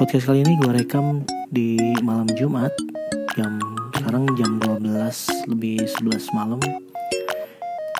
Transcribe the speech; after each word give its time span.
Podcast 0.00 0.32
kali 0.32 0.40
ini 0.40 0.56
gue 0.56 0.72
rekam 0.72 1.28
di 1.52 1.76
malam 2.00 2.24
Jumat 2.32 2.72
jam 3.36 3.60
sekarang 3.92 4.32
jam 4.32 4.56
12 4.56 4.88
lebih 5.52 5.76
11 5.76 6.24
malam 6.32 6.56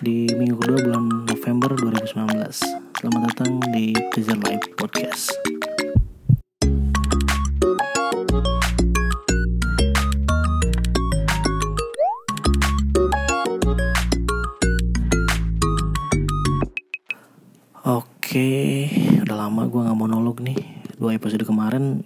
di 0.00 0.24
minggu 0.32 0.56
kedua 0.64 0.80
bulan 0.80 1.28
November 1.28 1.76
2019. 1.76 2.56
Selamat 2.96 3.20
datang 3.28 3.60
di 3.76 3.92
Pleasure 4.16 4.40
Live 4.48 4.64
Podcast. 4.80 5.49
Dua 21.00 21.16
episode 21.16 21.48
kemarin 21.48 22.04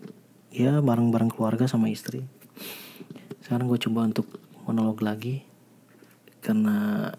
ya 0.55 0.79
bareng-bareng 0.79 1.35
keluarga 1.35 1.67
sama 1.67 1.91
istri. 1.91 2.23
Sekarang 3.43 3.67
gue 3.67 3.75
coba 3.83 4.07
untuk 4.07 4.39
monolog 4.63 5.03
lagi 5.03 5.43
karena 6.39 7.11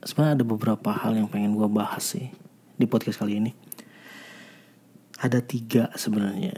sebenarnya 0.00 0.40
ada 0.40 0.46
beberapa 0.48 0.88
hal 0.96 1.20
yang 1.20 1.28
pengen 1.28 1.60
gue 1.60 1.68
bahas 1.68 2.16
sih 2.16 2.32
di 2.80 2.88
podcast 2.88 3.20
kali 3.20 3.36
ini. 3.36 3.52
Ada 5.20 5.44
tiga 5.44 5.92
sebenarnya. 5.92 6.56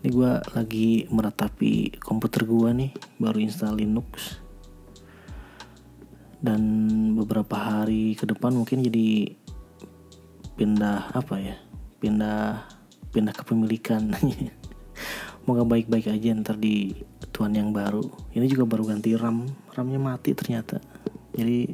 Ini 0.00 0.16
gue 0.16 0.32
lagi 0.56 1.04
meratapi 1.12 2.00
komputer 2.00 2.48
gue 2.48 2.72
nih, 2.72 2.96
baru 3.20 3.36
install 3.36 3.84
Linux. 3.84 4.40
Dan 6.40 6.64
beberapa 7.20 7.60
hari 7.60 8.16
ke 8.16 8.24
depan 8.24 8.56
mungkin 8.56 8.80
jadi 8.80 9.36
pindah 10.56 11.12
apa 11.12 11.36
ya 11.36 11.60
pindah 12.00 12.77
pindah 13.12 13.34
kepemilikan. 13.34 14.12
Moga 15.46 15.64
baik-baik 15.64 16.12
aja 16.12 16.34
ntar 16.36 16.60
di 16.60 16.92
tuan 17.32 17.56
yang 17.56 17.72
baru. 17.72 18.04
Ini 18.36 18.44
juga 18.50 18.68
baru 18.68 18.92
ganti 18.92 19.16
RAM. 19.16 19.48
RAM-nya 19.72 20.00
mati 20.00 20.36
ternyata. 20.36 20.82
Jadi 21.32 21.72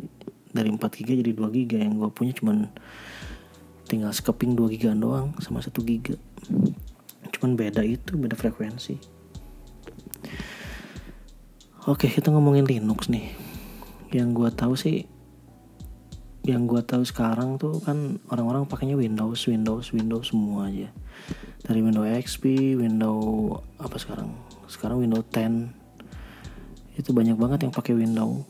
dari 0.54 0.70
4 0.70 0.78
GB 0.78 1.08
jadi 1.26 1.32
2 1.34 1.50
GB 1.50 1.72
yang 1.82 1.98
gue 1.98 2.10
punya 2.14 2.30
cuman 2.38 2.70
tinggal 3.90 4.14
skeping 4.14 4.54
2 4.54 4.78
GB 4.78 4.94
doang 5.02 5.34
sama 5.42 5.58
1 5.58 5.74
GB 5.74 6.14
cuman 7.34 7.58
beda 7.58 7.82
itu 7.82 8.14
beda 8.14 8.38
frekuensi. 8.38 8.96
Oke 11.84 12.08
kita 12.08 12.30
ngomongin 12.30 12.64
Linux 12.64 13.10
nih. 13.10 13.34
Yang 14.14 14.28
gue 14.32 14.48
tahu 14.54 14.74
sih 14.78 15.10
yang 16.44 16.68
gue 16.68 16.80
tahu 16.84 17.00
sekarang 17.08 17.56
tuh 17.56 17.80
kan 17.80 18.20
orang-orang 18.28 18.68
pakainya 18.68 19.00
Windows, 19.00 19.48
Windows, 19.48 19.96
Windows 19.96 20.28
semua 20.28 20.68
aja. 20.68 20.92
Dari 21.64 21.80
Windows 21.80 22.04
XP, 22.04 22.76
Windows 22.76 23.64
apa 23.80 23.96
sekarang? 23.96 24.36
Sekarang 24.68 25.00
Windows 25.00 25.24
10. 25.32 27.00
Itu 27.00 27.16
banyak 27.16 27.40
banget 27.40 27.64
yang 27.64 27.72
pakai 27.72 27.96
Windows. 27.96 28.44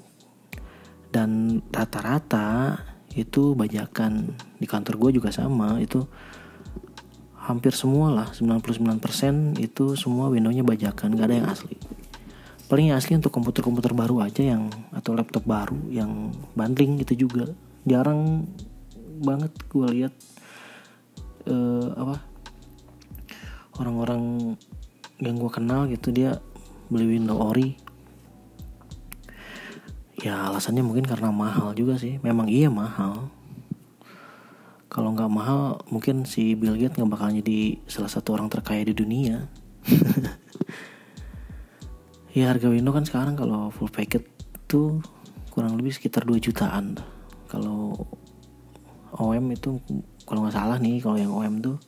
Dan 1.14 1.62
rata-rata 1.70 2.82
itu 3.14 3.54
bajakan 3.54 4.34
di 4.58 4.66
kantor 4.66 4.98
gue 4.98 5.22
juga 5.22 5.30
sama 5.30 5.78
itu 5.78 6.02
hampir 7.46 7.70
semua 7.70 8.10
lah 8.10 8.28
99% 8.34 9.62
itu 9.62 9.94
semua 9.94 10.26
Windowsnya 10.34 10.66
bajakan 10.66 11.14
gak 11.14 11.26
ada 11.30 11.36
yang 11.38 11.48
asli 11.48 11.78
paling 12.66 12.90
yang 12.90 12.98
asli 12.98 13.14
untuk 13.14 13.30
komputer-komputer 13.30 13.94
baru 13.94 14.18
aja 14.24 14.42
yang 14.42 14.66
atau 14.90 15.14
laptop 15.14 15.46
baru 15.46 15.78
yang 15.94 16.34
bundling 16.58 16.98
itu 16.98 17.14
juga 17.14 17.54
jarang 17.84 18.48
banget 19.20 19.52
gue 19.68 19.86
lihat 19.92 20.14
uh, 21.48 21.88
apa 21.96 22.16
orang-orang 23.80 24.54
yang 25.20 25.36
gue 25.38 25.50
kenal 25.52 25.86
gitu 25.88 26.10
dia 26.10 26.40
beli 26.88 27.16
Windows 27.16 27.40
Ori. 27.40 27.68
Ya 30.24 30.48
alasannya 30.48 30.80
mungkin 30.80 31.04
karena 31.04 31.28
mahal 31.28 31.76
juga 31.76 32.00
sih. 32.00 32.16
Memang 32.24 32.48
iya 32.48 32.72
mahal. 32.72 33.28
Kalau 34.88 35.12
nggak 35.12 35.32
mahal 35.32 35.84
mungkin 35.90 36.24
si 36.24 36.54
Bill 36.54 36.78
Gates 36.78 36.96
nggak 36.96 37.10
bakal 37.12 37.34
jadi 37.34 37.82
salah 37.90 38.08
satu 38.08 38.38
orang 38.38 38.48
terkaya 38.48 38.86
di 38.86 38.94
dunia. 38.96 39.44
Ya 42.34 42.50
harga 42.50 42.66
Windows 42.66 42.98
kan 42.98 43.06
sekarang 43.06 43.34
kalau 43.38 43.70
full 43.70 43.86
packet 43.86 44.26
tuh 44.66 44.98
kurang 45.54 45.78
lebih 45.78 45.94
sekitar 45.94 46.26
2 46.26 46.42
jutaan 46.42 46.98
kalau 47.54 47.94
OM 49.14 49.54
itu 49.54 49.78
kalau 50.26 50.42
nggak 50.42 50.58
salah 50.58 50.76
nih 50.82 50.98
kalau 50.98 51.14
yang 51.14 51.30
OM 51.30 51.62
tuh 51.62 51.78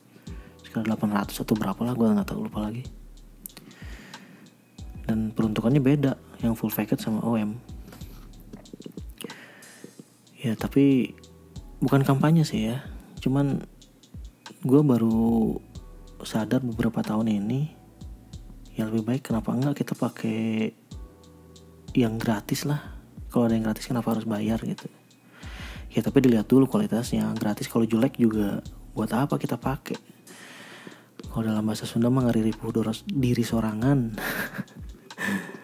sekitar 0.63 0.87
800 0.95 1.43
atau 1.43 1.55
berapa 1.59 1.81
lah 1.83 1.91
gue 1.91 2.07
nggak 2.07 2.27
tahu 2.31 2.47
lupa 2.47 2.71
lagi. 2.71 2.87
Dan 5.03 5.35
peruntukannya 5.35 5.83
beda 5.83 6.15
yang 6.39 6.55
full 6.55 6.71
packet 6.71 6.99
sama 7.03 7.19
OM 7.27 7.59
ya 10.37 10.53
tapi 10.53 11.11
bukan 11.83 12.07
kampanye 12.07 12.47
sih 12.47 12.71
ya. 12.71 12.79
Cuman 13.19 13.67
gue 14.63 14.81
baru 14.85 15.59
sadar 16.23 16.63
beberapa 16.63 17.03
tahun 17.03 17.27
ini 17.43 17.75
ya 18.79 18.87
lebih 18.87 19.03
baik 19.03 19.27
kenapa 19.27 19.51
enggak 19.51 19.83
kita 19.83 19.99
pakai 19.99 20.71
yang 21.91 22.15
gratis 22.15 22.63
lah. 22.63 22.79
Kalau 23.27 23.51
ada 23.51 23.59
yang 23.59 23.67
gratis 23.67 23.91
kenapa 23.91 24.15
harus 24.15 24.23
bayar 24.23 24.63
gitu 24.63 24.87
ya 25.97 26.05
tapi 26.05 26.21
dilihat 26.21 26.45
dulu 26.45 26.69
kualitasnya. 26.69 27.33
Gratis 27.33 27.65
kalau 27.65 27.89
jelek 27.89 28.21
juga 28.21 28.61
buat 28.93 29.09
apa 29.09 29.41
kita 29.41 29.57
pakai? 29.57 29.97
Kalau 31.33 31.41
dalam 31.41 31.65
bahasa 31.65 31.89
Sunda 31.89 32.13
mah 32.13 32.29
ngaripuh 32.29 32.69
diri 33.09 33.41
sorangan. 33.41 34.13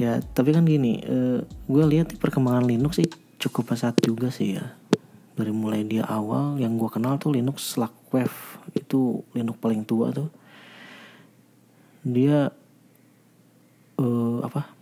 Ya 0.00 0.18
tapi 0.18 0.50
kan 0.50 0.66
gini 0.66 0.98
uh, 1.06 1.46
gue 1.46 1.84
lihat 1.86 2.10
perkembangan 2.18 2.66
Linux 2.66 2.98
sih 2.98 3.06
cukup 3.38 3.70
pesat 3.70 3.94
juga 4.02 4.34
sih 4.34 4.58
ya. 4.58 4.74
Dari 5.38 5.54
mulai 5.54 5.86
dia 5.86 6.02
awal 6.02 6.58
yang 6.58 6.74
gue 6.74 6.90
kenal 6.90 7.22
tuh 7.22 7.30
Linux 7.30 7.78
Slackwave. 7.78 8.58
Itu 8.74 9.22
Linux 9.30 9.62
paling 9.62 9.86
tua 9.86 10.10
tuh. 10.10 10.26
Dia 12.02 12.50
uh, 14.02 14.38
apa? 14.42 14.74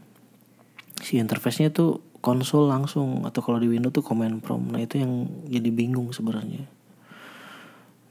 Si 1.04 1.20
interface-nya 1.20 1.68
tuh 1.68 2.00
konsol 2.20 2.68
langsung 2.68 3.24
atau 3.24 3.40
kalau 3.40 3.56
di 3.56 3.68
Windows 3.68 3.96
tuh 3.96 4.04
command 4.04 4.44
prompt. 4.44 4.68
Nah 4.76 4.80
itu 4.80 5.00
yang 5.00 5.26
jadi 5.48 5.72
bingung 5.72 6.12
sebenarnya. 6.12 6.68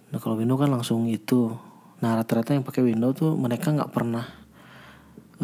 Nah 0.10 0.18
kalau 0.18 0.36
Windows 0.36 0.58
kan 0.58 0.70
langsung 0.74 1.06
itu. 1.06 1.54
Nah 2.02 2.18
rata-rata 2.18 2.58
yang 2.58 2.66
pakai 2.66 2.82
Windows 2.82 3.14
tuh 3.22 3.38
mereka 3.38 3.70
nggak 3.70 3.94
pernah 3.94 4.26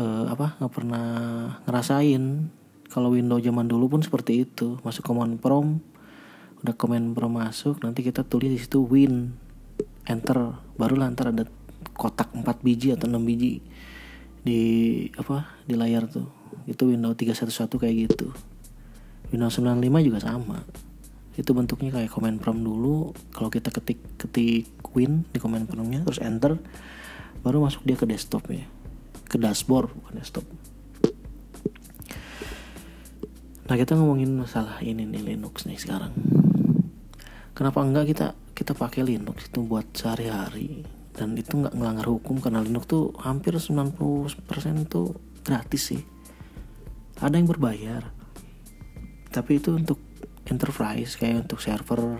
uh, 0.01 0.25
apa 0.33 0.57
nggak 0.57 0.73
pernah 0.73 1.05
ngerasain 1.69 2.49
kalau 2.89 3.13
Windows 3.13 3.45
zaman 3.45 3.69
dulu 3.69 3.97
pun 3.97 4.01
seperti 4.01 4.49
itu. 4.49 4.81
Masuk 4.81 5.05
command 5.05 5.37
prompt 5.37 5.85
udah 6.65 6.73
command 6.73 7.13
prompt 7.13 7.37
masuk 7.37 7.75
nanti 7.85 8.01
kita 8.01 8.25
tulis 8.25 8.49
di 8.49 8.57
situ 8.57 8.81
win 8.81 9.37
enter. 10.09 10.57
Barulah 10.73 11.13
ntar 11.13 11.29
ada 11.29 11.45
kotak 11.93 12.33
4 12.33 12.41
biji 12.65 12.97
atau 12.97 13.05
6 13.05 13.21
biji 13.21 13.61
di 14.41 14.61
apa 15.21 15.53
di 15.69 15.77
layar 15.77 16.09
tuh. 16.09 16.25
Itu 16.65 16.89
Windows 16.89 17.13
311 17.13 17.77
kayak 17.77 17.97
gitu 18.09 18.33
Windows 19.33 19.57
95 19.57 20.07
juga 20.07 20.19
sama. 20.21 20.59
Itu 21.35 21.51
bentuknya 21.51 21.91
kayak 21.91 22.11
command 22.11 22.37
prompt 22.39 22.63
dulu 22.63 23.11
kalau 23.33 23.49
kita 23.51 23.69
ketik 23.73 23.99
ketik 24.21 24.69
win 24.95 25.27
di 25.29 25.37
command 25.37 25.67
promptnya 25.67 26.07
terus 26.07 26.23
enter 26.23 26.55
baru 27.43 27.61
masuk 27.61 27.83
dia 27.83 27.99
ke 27.99 28.07
desktop 28.07 28.47
ya 28.47 28.63
ke 29.27 29.35
dashboard 29.35 29.91
bukan 29.91 30.15
desktop. 30.15 30.45
Nah 33.65 33.75
kita 33.75 33.99
ngomongin 33.99 34.31
masalah 34.31 34.79
ini 34.79 35.03
nih 35.03 35.35
Linux 35.35 35.67
nih 35.67 35.75
sekarang. 35.75 36.15
Kenapa 37.51 37.83
enggak 37.83 38.15
kita 38.15 38.27
kita 38.55 38.71
pakai 38.71 39.03
Linux 39.03 39.51
itu 39.51 39.59
buat 39.67 39.91
sehari-hari? 39.91 40.87
Dan 41.11 41.35
itu 41.35 41.59
nggak 41.59 41.75
ngelanggar 41.75 42.07
hukum 42.07 42.39
karena 42.39 42.63
Linux 42.63 42.87
tuh 42.87 43.11
hampir 43.19 43.51
90% 43.59 43.99
tuh 44.87 45.19
gratis 45.43 45.83
sih. 45.91 46.03
Ada 47.19 47.35
yang 47.35 47.51
berbayar 47.51 48.14
tapi 49.35 49.59
itu 49.59 49.75
untuk 49.75 49.99
enterprise 50.47 51.19
kayak 51.19 51.43
untuk 51.43 51.59
server 51.59 52.15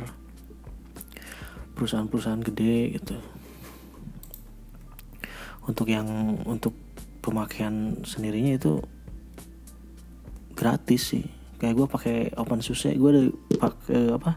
perusahaan-perusahaan 1.80 2.44
gede 2.44 3.00
gitu. 3.00 3.16
Untuk 5.64 5.88
yang 5.88 6.08
untuk 6.44 6.76
pemakaian 7.24 8.04
sendirinya 8.04 8.60
itu 8.60 8.84
gratis 10.60 11.16
sih. 11.16 11.26
Kayak 11.56 11.76
gue 11.80 11.88
pakai 11.88 12.18
OpenSUSE 12.36 13.00
gue 13.00 13.12
dari 13.16 13.30
pakai 13.56 14.12
apa 14.12 14.36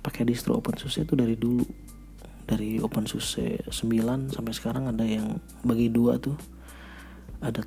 pakai 0.00 0.24
distro 0.24 0.56
OpenSUSE 0.56 1.04
itu 1.04 1.12
dari 1.12 1.36
dulu. 1.36 1.64
Dari 2.46 2.78
OpenSUSE 2.78 3.68
9 3.68 4.30
sampai 4.32 4.52
sekarang 4.54 4.86
ada 4.88 5.02
yang 5.02 5.42
bagi 5.66 5.92
dua 5.92 6.16
tuh. 6.16 6.38
Ada 7.44 7.60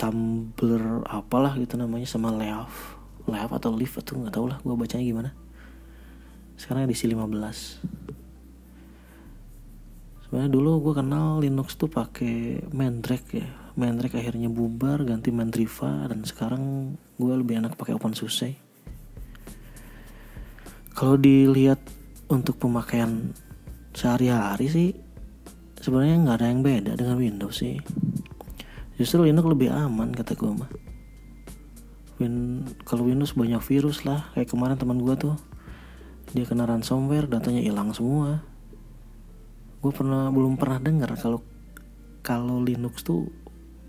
Tumblr 0.00 1.06
apalah 1.06 1.54
gitu 1.60 1.78
namanya 1.78 2.08
sama 2.10 2.34
Leaf 2.34 3.01
Leaf 3.28 3.50
atau 3.52 3.70
Leaf 3.74 3.92
atau 3.98 4.18
nggak 4.18 4.34
tau 4.34 4.46
lah 4.50 4.58
gue 4.62 4.74
bacanya 4.74 5.04
gimana. 5.04 5.30
Sekarang 6.56 6.86
edisi 6.86 7.10
15 7.10 7.22
sebenarnya 10.32 10.48
dulu 10.48 10.80
gue 10.80 10.94
kenal 10.96 11.44
Linux 11.44 11.76
tuh 11.76 11.92
pakai 11.92 12.64
Mandrake 12.72 13.44
ya. 13.44 13.48
Mandrake 13.76 14.16
akhirnya 14.16 14.48
bubar 14.48 15.04
ganti 15.04 15.28
Mandriva 15.28 16.08
dan 16.08 16.24
sekarang 16.24 16.96
gue 17.20 17.34
lebih 17.36 17.60
enak 17.60 17.76
pakai 17.76 17.92
OpenSUSE 17.96 18.72
kalau 20.92 21.16
dilihat 21.16 21.80
untuk 22.32 22.56
pemakaian 22.62 23.34
sehari-hari 23.92 24.66
sih 24.70 24.90
sebenarnya 25.80 26.16
nggak 26.24 26.36
ada 26.40 26.46
yang 26.48 26.62
beda 26.62 26.92
dengan 26.94 27.16
Windows 27.18 27.58
sih. 27.58 27.76
Justru 28.96 29.26
Linux 29.26 29.44
lebih 29.48 29.68
aman 29.72 30.14
kata 30.14 30.38
gue 30.38 30.52
mah 30.52 30.70
Win 32.20 32.66
kalau 32.84 33.08
Windows 33.08 33.32
banyak 33.36 33.62
virus 33.62 34.04
lah. 34.04 34.28
Kayak 34.36 34.52
kemarin 34.52 34.76
teman 34.76 35.00
gue 35.00 35.14
tuh 35.16 35.36
dia 36.32 36.48
kena 36.48 36.64
ransomware 36.64 37.28
datanya 37.28 37.60
hilang 37.60 37.92
semua. 37.92 38.40
Gue 39.82 39.92
pernah 39.92 40.28
belum 40.32 40.56
pernah 40.56 40.78
dengar 40.80 41.12
kalau 41.18 41.40
kalau 42.22 42.62
Linux 42.62 43.02
tuh 43.02 43.28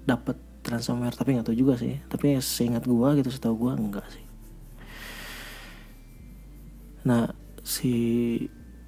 dapat 0.03 0.35
ransomware 0.63 1.13
tapi 1.15 1.35
nggak 1.35 1.51
tahu 1.51 1.57
juga 1.57 1.79
sih. 1.79 1.99
Tapi 2.07 2.39
seingat 2.39 2.87
gue 2.87 3.07
gitu 3.19 3.29
setahu 3.29 3.69
gue 3.69 3.71
enggak 3.77 4.07
sih. 4.09 4.25
Nah 7.03 7.31
si 7.63 7.93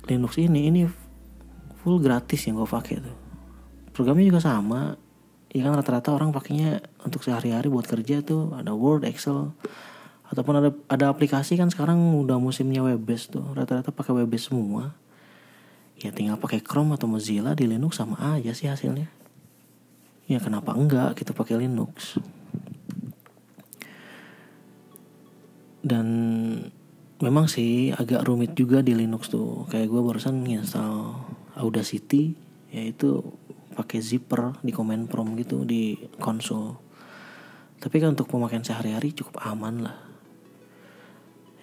Linux 0.05 0.39
ini 0.39 0.71
ini 0.71 0.81
full 1.81 2.01
gratis 2.01 2.43
yang 2.47 2.57
gue 2.57 2.67
pakai 2.67 2.95
tuh. 2.99 3.17
Programnya 3.95 4.27
juga 4.27 4.41
sama 4.43 5.04
ya 5.55 5.63
kan 5.63 5.71
rata-rata 5.79 6.11
orang 6.11 6.35
pakainya 6.35 6.83
untuk 7.07 7.23
sehari-hari 7.23 7.71
buat 7.71 7.87
kerja 7.87 8.19
tuh 8.19 8.51
ada 8.59 8.75
Word 8.75 9.07
Excel 9.07 9.55
ataupun 10.27 10.59
ada 10.59 10.69
ada 10.91 11.07
aplikasi 11.07 11.55
kan 11.55 11.71
sekarang 11.71 11.95
udah 12.19 12.35
musimnya 12.43 12.83
web 12.83 12.99
based 12.99 13.31
tuh 13.31 13.55
rata-rata 13.55 13.95
pakai 13.95 14.11
web 14.19 14.27
based 14.27 14.51
semua. 14.51 14.91
Ya 15.95 16.11
tinggal 16.11 16.35
pakai 16.35 16.59
Chrome 16.59 16.99
atau 16.99 17.07
Mozilla 17.07 17.55
di 17.55 17.71
Linux 17.71 18.03
sama 18.03 18.19
aja 18.35 18.51
sih 18.51 18.67
hasilnya. 18.67 19.07
Ya 20.27 20.43
kenapa 20.43 20.75
enggak 20.75 21.15
kita 21.15 21.31
pakai 21.31 21.63
Linux? 21.63 22.19
Dan 25.79 26.07
memang 27.23 27.47
sih 27.47 27.95
agak 27.95 28.27
rumit 28.27 28.59
juga 28.59 28.83
di 28.83 28.91
Linux 28.91 29.31
tuh. 29.31 29.63
Kayak 29.71 29.87
gue 29.87 30.01
barusan 30.03 30.43
nginstal 30.43 31.15
Audacity 31.55 32.35
yaitu 32.75 33.23
pakai 33.75 33.99
zipper 33.99 34.55
di 34.63 34.71
command 34.71 35.11
prompt 35.11 35.35
gitu 35.43 35.67
di 35.67 35.99
konsol 36.17 36.79
tapi 37.83 37.99
kan 37.99 38.15
untuk 38.15 38.31
pemakaian 38.31 38.63
sehari-hari 38.63 39.11
cukup 39.11 39.43
aman 39.43 39.83
lah 39.83 40.05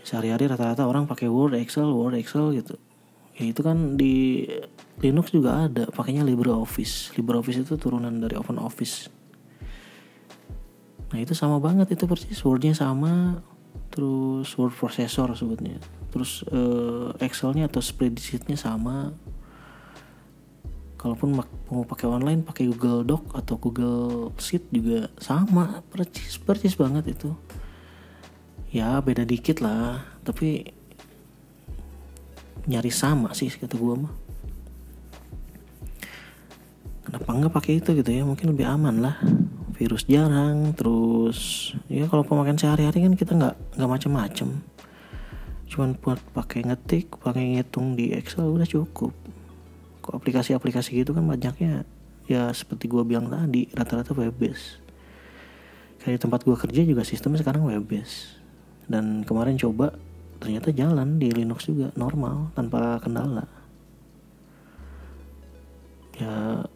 sehari-hari 0.03 0.51
rata-rata 0.51 0.85
orang 0.87 1.07
pakai 1.07 1.31
Word, 1.31 1.55
Excel, 1.59 1.89
Word, 1.95 2.19
Excel 2.19 2.53
gitu. 2.59 2.75
Ya 3.39 3.49
itu 3.49 3.65
kan 3.65 3.97
di 3.97 4.45
Linux 5.01 5.33
juga 5.33 5.67
ada, 5.67 5.89
pakainya 5.89 6.27
LibreOffice. 6.27 7.17
LibreOffice 7.17 7.65
itu 7.65 7.75
turunan 7.81 8.13
dari 8.21 8.37
OpenOffice. 8.37 9.09
Nah 11.15 11.19
itu 11.19 11.33
sama 11.33 11.57
banget 11.63 11.97
itu 11.97 12.05
persis 12.05 12.37
Wordnya 12.45 12.77
sama, 12.77 13.41
terus 13.93 14.49
word 14.57 14.73
processor 14.73 15.29
sebutnya, 15.37 15.77
terus 16.09 16.41
uh, 16.49 17.13
Excelnya 17.21 17.69
atau 17.69 17.85
spreadsheetnya 17.85 18.57
sama. 18.57 19.13
Kalaupun 21.03 21.35
mau 21.35 21.83
pakai 21.83 22.07
online, 22.07 22.47
pakai 22.47 22.71
Google 22.71 23.03
Doc 23.03 23.35
atau 23.35 23.59
Google 23.59 24.31
Sheet 24.39 24.71
juga 24.71 25.11
sama, 25.19 25.83
persis 25.91 26.39
persis 26.39 26.79
banget 26.79 27.19
itu. 27.19 27.35
Ya 28.71 29.03
beda 29.03 29.27
dikit 29.27 29.59
lah. 29.59 30.07
Tapi 30.23 30.63
nyari 32.71 32.95
sama 32.95 33.35
sih 33.35 33.51
kata 33.51 33.75
gue 33.75 33.95
mah. 33.99 34.15
Kenapa 37.03 37.29
nggak 37.35 37.51
pakai 37.51 37.83
itu 37.83 37.99
gitu 37.99 38.11
ya? 38.15 38.23
Mungkin 38.23 38.55
lebih 38.55 38.71
aman 38.71 39.03
lah. 39.03 39.19
Virus 39.75 40.07
jarang 40.07 40.71
terus 40.79 41.75
ya 41.91 42.07
kalau 42.07 42.23
pemakaian 42.23 42.55
sehari-hari 42.55 43.03
kan 43.03 43.19
kita 43.19 43.35
nggak 43.35 43.59
nggak 43.75 43.91
macem-macem. 43.91 44.63
Cuman 45.67 45.99
buat 45.99 46.23
pakai 46.31 46.63
ngetik 46.63 47.19
pakai 47.19 47.59
ngitung 47.59 47.99
di 47.99 48.15
Excel 48.15 48.47
udah 48.47 48.71
cukup 48.71 49.11
aplikasi-aplikasi 50.03 50.99
gitu 51.07 51.15
kan 51.15 51.23
banyaknya. 51.23 51.87
Ya 52.27 52.51
seperti 52.51 52.91
gue 52.91 53.03
bilang 53.03 53.31
tadi 53.31 53.71
rata-rata 53.75 54.15
web 54.15 54.35
based 54.39 54.83
kayak 56.03 56.19
tempat 56.19 56.43
gue 56.43 56.57
kerja 56.59 56.83
juga 56.83 57.07
sistemnya 57.07 57.39
sekarang 57.39 57.63
web 57.63 57.87
based 57.87 58.35
dan 58.91 59.23
kemarin 59.23 59.55
coba 59.55 59.95
ternyata 60.43 60.75
jalan 60.75 61.23
di 61.23 61.31
Linux 61.31 61.71
juga 61.71 61.95
normal 61.95 62.51
tanpa 62.59 62.99
kendala. 62.99 63.47
Ya 66.19 66.67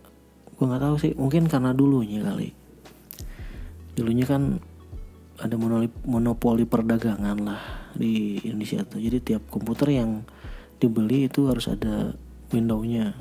gue 0.57 0.65
nggak 0.65 0.83
tahu 0.83 0.97
sih 1.03 1.13
mungkin 1.19 1.51
karena 1.51 1.75
dulunya 1.75 2.23
kali. 2.23 2.55
Dulunya 3.99 4.27
kan 4.29 4.63
ada 5.37 5.55
monopoli, 5.59 5.91
monopoli 6.07 6.65
perdagangan 6.65 7.39
lah 7.43 7.63
di 7.93 8.39
Indonesia 8.47 8.87
tuh. 8.87 9.03
Jadi 9.03 9.19
tiap 9.21 9.43
komputer 9.51 9.99
yang 9.99 10.23
dibeli 10.79 11.27
itu 11.27 11.51
harus 11.51 11.67
ada 11.67 12.15
windownya. 12.51 13.17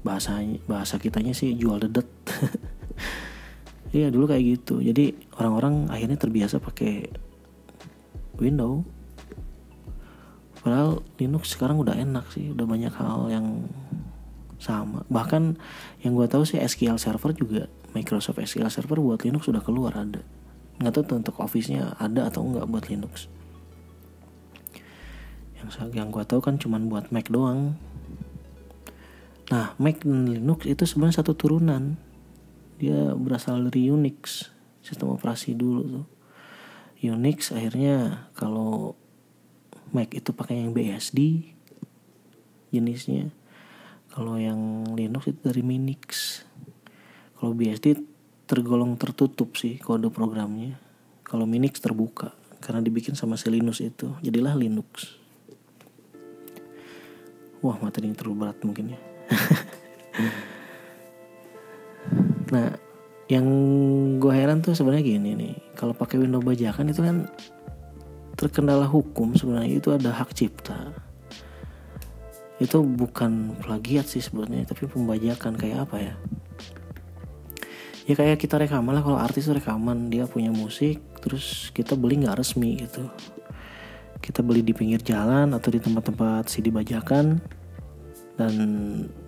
Bahasanya 0.00 0.62
bahasa 0.64 0.96
kitanya 0.96 1.36
sih 1.36 1.54
jual 1.54 1.78
dedet. 1.82 2.08
Iya 3.90 4.06
dulu 4.14 4.30
kayak 4.30 4.44
gitu. 4.46 4.78
Jadi 4.78 5.18
orang-orang 5.34 5.90
akhirnya 5.90 6.14
terbiasa 6.14 6.62
pakai 6.62 7.10
Windows 8.38 8.86
padahal 10.60 11.00
Linux 11.16 11.56
sekarang 11.56 11.80
udah 11.80 11.96
enak 11.96 12.28
sih 12.36 12.52
udah 12.52 12.68
banyak 12.68 12.92
hal 12.92 13.32
yang 13.32 13.46
sama. 14.60 15.08
Bahkan 15.08 15.56
yang 16.04 16.12
gue 16.12 16.28
tahu 16.28 16.44
sih 16.44 16.60
SQL 16.60 17.00
Server 17.00 17.32
juga 17.32 17.66
Microsoft 17.96 18.38
SQL 18.38 18.68
Server 18.68 19.00
buat 19.00 19.24
Linux 19.24 19.48
sudah 19.48 19.64
keluar 19.64 19.96
ada. 19.96 20.20
Nggak 20.80 20.92
tahu 21.00 21.16
untuk 21.16 21.36
Office-nya 21.40 21.96
ada 21.96 22.28
atau 22.28 22.44
enggak 22.44 22.68
buat 22.68 22.84
Linux. 22.92 23.28
Yang 25.60 25.96
yang 25.96 26.08
gue 26.12 26.24
tahu 26.24 26.40
kan 26.44 26.60
cuman 26.60 26.92
buat 26.92 27.08
Mac 27.08 27.28
doang 27.32 27.76
nah 29.50 29.74
Mac 29.82 30.06
dan 30.06 30.30
Linux 30.30 30.64
itu 30.64 30.86
sebenarnya 30.86 31.20
satu 31.20 31.34
turunan. 31.34 31.98
Dia 32.80 33.12
berasal 33.12 33.60
dari 33.68 33.92
Unix 33.92 34.48
sistem 34.80 35.12
operasi 35.12 35.52
dulu 35.52 35.82
tuh. 35.84 36.06
Unix 37.02 37.52
akhirnya 37.52 38.30
kalau 38.38 38.94
Mac 39.90 40.14
itu 40.14 40.30
pakai 40.32 40.62
yang 40.62 40.72
BSD 40.72 41.50
jenisnya 42.70 43.34
kalau 44.10 44.38
yang 44.38 44.90
Linux 44.98 45.30
itu 45.30 45.38
dari 45.38 45.62
Minix. 45.62 46.42
Kalau 47.38 47.54
BSD 47.54 48.02
tergolong 48.50 48.98
tertutup 48.98 49.54
sih 49.54 49.78
kode 49.78 50.10
programnya. 50.10 50.76
Kalau 51.22 51.46
Minix 51.46 51.78
terbuka 51.78 52.34
karena 52.58 52.82
dibikin 52.82 53.14
sama 53.14 53.38
si 53.38 53.46
Linux 53.54 53.78
itu. 53.78 54.18
Jadilah 54.18 54.58
Linux. 54.58 55.14
Wah 57.62 57.78
materi 57.78 58.10
terlalu 58.16 58.36
berat 58.40 58.58
mungkin 58.64 58.96
ya 58.96 59.09
nah 62.54 62.70
yang 63.30 63.46
gue 64.18 64.32
heran 64.34 64.58
tuh 64.58 64.74
sebenarnya 64.74 65.06
gini 65.06 65.30
nih. 65.38 65.54
Kalau 65.78 65.94
pakai 65.94 66.18
Windows 66.18 66.42
bajakan 66.42 66.90
itu 66.90 66.98
kan 66.98 67.30
terkendala 68.34 68.90
hukum 68.90 69.38
sebenarnya. 69.38 69.78
Itu 69.78 69.94
ada 69.94 70.10
hak 70.10 70.34
cipta. 70.34 70.90
Itu 72.58 72.82
bukan 72.82 73.54
plagiat 73.62 74.10
sih 74.10 74.18
sebenarnya 74.18 74.66
tapi 74.66 74.90
pembajakan. 74.90 75.54
Kayak 75.54 75.86
apa 75.86 75.96
ya? 76.02 76.14
Ya 78.10 78.18
kayak 78.18 78.42
kita 78.42 78.58
rekaman 78.58 78.98
lah. 78.98 79.06
Kalau 79.06 79.18
artis 79.22 79.46
rekaman 79.46 80.10
dia 80.10 80.26
punya 80.26 80.50
musik 80.50 80.98
terus 81.22 81.70
kita 81.70 81.94
beli 81.94 82.26
nggak 82.26 82.42
resmi 82.42 82.82
gitu. 82.82 83.06
Kita 84.18 84.42
beli 84.42 84.66
di 84.66 84.74
pinggir 84.74 84.98
jalan 85.06 85.54
atau 85.54 85.70
di 85.70 85.78
tempat-tempat 85.78 86.50
CD 86.50 86.74
bajakan 86.74 87.38
dan 88.40 88.54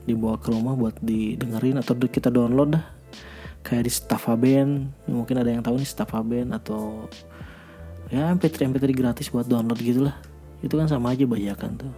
dibawa 0.09 0.41
ke 0.41 0.49
rumah 0.49 0.73
buat 0.73 0.97
didengerin 1.05 1.77
atau 1.77 1.93
kita 2.01 2.33
download 2.33 2.81
dah. 2.81 2.85
Kayak 3.63 3.85
di 3.87 3.93
Staffa 3.93 4.35
Band 4.35 4.91
mungkin 5.07 5.37
ada 5.39 5.53
yang 5.53 5.61
tahu 5.61 5.77
nih 5.79 5.87
Staffa 5.87 6.25
Band 6.25 6.57
atau 6.57 7.07
ya 8.09 8.33
MP3 8.33 8.73
MP3 8.73 8.91
gratis 8.97 9.29
buat 9.29 9.45
download 9.45 9.79
gitulah. 9.79 10.17
Itu 10.65 10.81
kan 10.81 10.89
sama 10.89 11.13
aja 11.13 11.29
bajakan 11.29 11.77
tuh. 11.77 11.93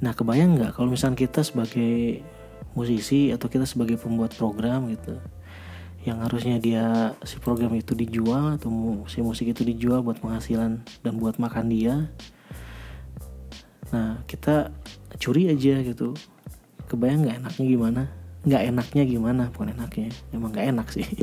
Nah 0.00 0.12
kebayang 0.16 0.56
nggak 0.56 0.80
kalau 0.80 0.92
misalnya 0.92 1.20
kita 1.20 1.44
sebagai 1.44 2.24
musisi 2.76 3.32
atau 3.32 3.48
kita 3.48 3.64
sebagai 3.64 3.96
pembuat 3.96 4.36
program 4.36 4.92
gitu 4.92 5.16
yang 6.06 6.22
harusnya 6.22 6.62
dia 6.62 7.18
si 7.26 7.42
program 7.42 7.74
itu 7.74 7.98
dijual 7.98 8.54
atau 8.54 8.70
si 9.10 9.18
musik 9.18 9.50
itu 9.50 9.66
dijual 9.66 10.06
buat 10.06 10.22
penghasilan 10.22 10.78
dan 11.02 11.12
buat 11.18 11.34
makan 11.42 11.66
dia. 11.66 12.06
Nah 13.90 14.22
kita 14.30 14.70
curi 15.18 15.50
aja 15.50 15.82
gitu. 15.82 16.16
Kebayang 16.86 17.26
nggak 17.26 17.36
enaknya 17.42 17.64
gimana? 17.66 18.02
Nggak 18.46 18.62
enaknya 18.70 19.02
gimana? 19.04 19.42
Bukan 19.50 19.68
enaknya 19.74 20.08
emang 20.30 20.50
nggak 20.54 20.66
enak 20.72 20.88
sih. 20.92 21.06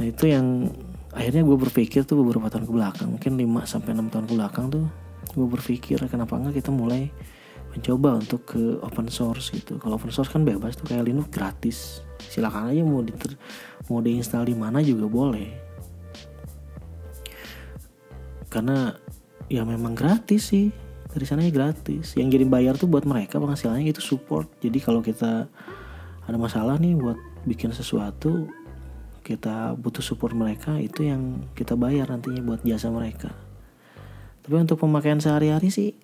Nah 0.00 0.08
itu 0.08 0.32
yang 0.32 0.72
akhirnya 1.12 1.44
gue 1.44 1.56
berpikir 1.60 2.08
tuh 2.08 2.24
beberapa 2.24 2.48
tahun 2.48 2.64
ke 2.64 2.72
belakang 2.72 3.20
mungkin 3.20 3.36
5 3.36 3.68
sampai 3.68 3.92
enam 3.92 4.08
tahun 4.08 4.24
ke 4.24 4.32
belakang 4.32 4.72
tuh 4.72 4.88
gue 5.36 5.44
berpikir 5.44 6.00
kenapa 6.08 6.40
enggak 6.40 6.64
kita 6.64 6.72
mulai 6.72 7.12
mencoba 7.70 8.18
untuk 8.18 8.42
ke 8.50 8.82
open 8.82 9.06
source 9.06 9.54
gitu. 9.54 9.78
Kalau 9.78 9.94
open 9.94 10.10
source 10.10 10.32
kan 10.32 10.42
bebas 10.42 10.74
tuh 10.74 10.90
kayak 10.90 11.06
Linux 11.06 11.30
gratis. 11.30 12.02
Silakan 12.18 12.74
aja 12.74 12.82
mau 12.82 13.04
di 13.04 13.14
mau 13.86 14.02
diinstal 14.02 14.42
di 14.42 14.58
mana 14.58 14.82
juga 14.82 15.06
boleh. 15.06 15.50
Karena 18.50 18.90
ya 19.46 19.62
memang 19.62 19.94
gratis 19.94 20.50
sih 20.50 20.72
dari 21.10 21.24
sananya 21.26 21.52
gratis. 21.52 22.14
Yang 22.14 22.38
jadi 22.38 22.44
bayar 22.46 22.74
tuh 22.78 22.86
buat 22.86 23.02
mereka 23.06 23.42
penghasilannya 23.42 23.90
itu 23.90 24.02
support. 24.02 24.46
Jadi 24.62 24.78
kalau 24.78 25.02
kita 25.02 25.50
ada 26.26 26.38
masalah 26.38 26.78
nih 26.78 26.94
buat 26.94 27.18
bikin 27.48 27.72
sesuatu 27.72 28.46
kita 29.20 29.78
butuh 29.78 30.02
support 30.02 30.34
mereka 30.34 30.74
itu 30.80 31.06
yang 31.06 31.46
kita 31.54 31.78
bayar 31.78 32.10
nantinya 32.10 32.42
buat 32.42 32.60
jasa 32.66 32.90
mereka. 32.90 33.30
Tapi 34.42 34.54
untuk 34.58 34.80
pemakaian 34.80 35.20
sehari-hari 35.22 35.70
sih 35.70 35.94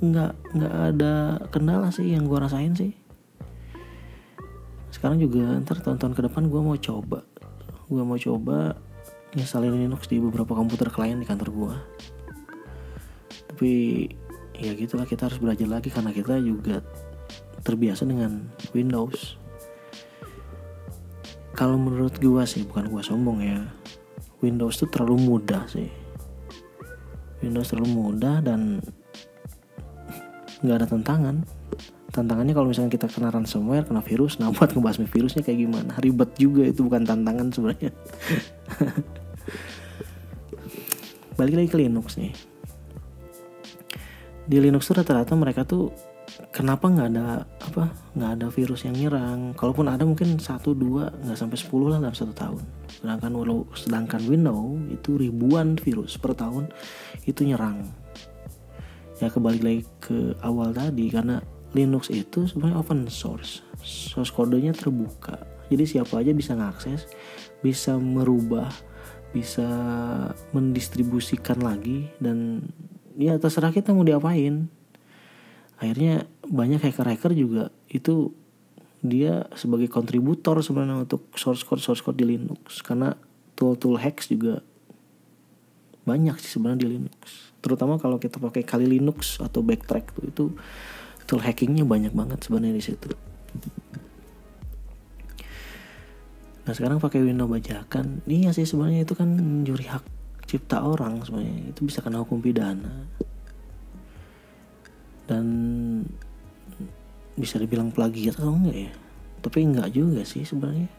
nggak 0.00 0.32
nggak 0.56 0.74
ada 0.96 1.12
kendala 1.48 1.88
sih 1.92 2.12
yang 2.12 2.28
gue 2.28 2.36
rasain 2.36 2.76
sih. 2.76 2.92
Sekarang 4.92 5.16
juga 5.16 5.60
ntar 5.64 5.80
tahun-tahun 5.80 6.12
ke 6.12 6.22
depan 6.28 6.50
gue 6.50 6.60
mau 6.60 6.76
coba. 6.76 7.24
Gue 7.88 8.02
mau 8.04 8.18
coba 8.20 8.76
installin 9.32 9.78
Linux 9.78 10.10
di 10.10 10.18
beberapa 10.18 10.52
komputer 10.52 10.90
klien 10.90 11.16
di 11.16 11.24
kantor 11.24 11.48
gue 11.54 11.74
tapi 13.60 14.08
ya 14.56 14.72
gitulah 14.72 15.04
kita 15.04 15.28
harus 15.28 15.36
belajar 15.36 15.68
lagi 15.68 15.92
karena 15.92 16.16
kita 16.16 16.40
juga 16.40 16.80
terbiasa 17.60 18.08
dengan 18.08 18.48
Windows. 18.72 19.36
Kalau 21.52 21.76
menurut 21.76 22.16
gue 22.16 22.40
sih 22.48 22.64
bukan 22.64 22.88
gue 22.88 23.04
sombong 23.04 23.44
ya 23.44 23.60
Windows 24.40 24.80
tuh 24.80 24.88
terlalu 24.88 25.28
mudah 25.28 25.68
sih. 25.68 25.92
Windows 27.44 27.68
terlalu 27.68 28.00
mudah 28.00 28.40
dan 28.40 28.80
nggak 30.64 30.76
ada 30.80 30.88
tantangan. 30.88 31.44
Tantangannya 32.16 32.56
kalau 32.56 32.72
misalnya 32.72 32.96
kita 32.96 33.12
kena 33.12 33.28
ransomware 33.28 33.84
kena 33.84 34.00
virus 34.00 34.40
nah 34.40 34.48
buat 34.48 34.72
ngebahas 34.72 35.04
virusnya 35.04 35.44
kayak 35.44 35.68
gimana? 35.68 36.00
Ribet 36.00 36.32
juga 36.40 36.64
itu 36.64 36.80
bukan 36.80 37.04
tantangan 37.04 37.52
sebenarnya. 37.52 37.92
Balik 41.36 41.60
lagi 41.60 41.68
ke 41.68 41.76
Linux 41.76 42.16
nih 42.16 42.49
di 44.50 44.58
Linux 44.58 44.90
tuh 44.90 44.98
rata-rata 44.98 45.38
mereka 45.38 45.62
tuh 45.62 45.94
kenapa 46.50 46.90
nggak 46.90 47.08
ada 47.14 47.46
apa 47.46 47.94
nggak 48.18 48.30
ada 48.34 48.46
virus 48.50 48.82
yang 48.82 48.98
nyerang? 48.98 49.54
Kalaupun 49.54 49.86
ada 49.86 50.02
mungkin 50.02 50.42
satu 50.42 50.74
dua 50.74 51.06
nggak 51.22 51.38
sampai 51.38 51.54
sepuluh 51.54 51.94
lah 51.94 52.02
dalam 52.02 52.18
satu 52.18 52.34
tahun. 52.34 52.62
Sedangkan 52.90 53.30
sedangkan 53.78 54.22
Windows 54.26 54.90
itu 54.90 55.22
ribuan 55.22 55.78
virus 55.78 56.18
per 56.18 56.34
tahun 56.34 56.66
itu 57.30 57.46
nyerang. 57.46 57.86
Ya 59.22 59.30
kembali 59.30 59.60
lagi 59.62 59.82
ke 60.02 60.34
awal 60.42 60.74
tadi 60.74 61.06
karena 61.14 61.38
Linux 61.70 62.10
itu 62.10 62.50
sebenarnya 62.50 62.82
open 62.82 63.06
source. 63.06 63.62
Source 63.86 64.34
kodenya 64.34 64.74
terbuka. 64.74 65.46
Jadi 65.70 65.86
siapa 65.86 66.18
aja 66.18 66.34
bisa 66.34 66.58
ngakses 66.58 67.06
bisa 67.62 67.94
merubah 67.94 68.66
bisa 69.30 69.68
mendistribusikan 70.50 71.62
lagi 71.62 72.10
dan 72.18 72.66
ya 73.16 73.38
terserah 73.40 73.72
kita 73.74 73.94
mau 73.94 74.06
diapain. 74.06 74.68
Akhirnya 75.80 76.28
banyak 76.44 76.82
hacker-hacker 76.82 77.32
juga 77.32 77.72
itu 77.88 78.36
dia 79.00 79.48
sebagai 79.56 79.88
kontributor 79.88 80.60
sebenarnya 80.60 81.08
untuk 81.08 81.32
source 81.32 81.64
code 81.64 81.80
source 81.80 82.04
code 82.04 82.20
di 82.20 82.36
Linux. 82.36 82.84
Karena 82.84 83.16
tool-tool 83.56 83.96
hacks 83.96 84.28
juga 84.28 84.60
banyak 86.04 86.36
sih 86.40 86.58
sebenarnya 86.58 86.84
di 86.84 86.88
Linux. 86.96 87.52
Terutama 87.64 87.96
kalau 87.96 88.20
kita 88.20 88.36
pakai 88.36 88.64
kali 88.64 88.88
Linux 88.88 89.40
atau 89.40 89.64
backtrack 89.64 90.16
tuh 90.16 90.24
itu 90.28 90.44
tool 91.24 91.40
hackingnya 91.40 91.88
banyak 91.88 92.12
banget 92.12 92.44
sebenarnya 92.44 92.76
di 92.76 92.84
situ. 92.84 93.08
Nah 96.64 96.72
sekarang 96.76 97.00
pakai 97.00 97.24
Windows 97.24 97.48
bajakan. 97.48 98.20
Iya 98.28 98.52
sih 98.52 98.68
sebenarnya 98.68 99.08
itu 99.08 99.16
kan 99.16 99.32
mencuri 99.32 99.88
hak 99.88 100.19
cipta 100.50 100.82
orang 100.82 101.22
sebenarnya. 101.22 101.70
Itu 101.70 101.86
bisa 101.86 102.02
kena 102.02 102.26
hukum 102.26 102.42
pidana. 102.42 103.06
Dan 105.30 105.46
bisa 107.38 107.62
dibilang 107.62 107.94
plagiat 107.94 108.34
atau 108.34 108.50
enggak 108.50 108.90
ya? 108.90 108.92
Tapi 109.38 109.58
enggak 109.62 109.94
juga 109.94 110.26
sih 110.26 110.42
sebenarnya. 110.42 110.90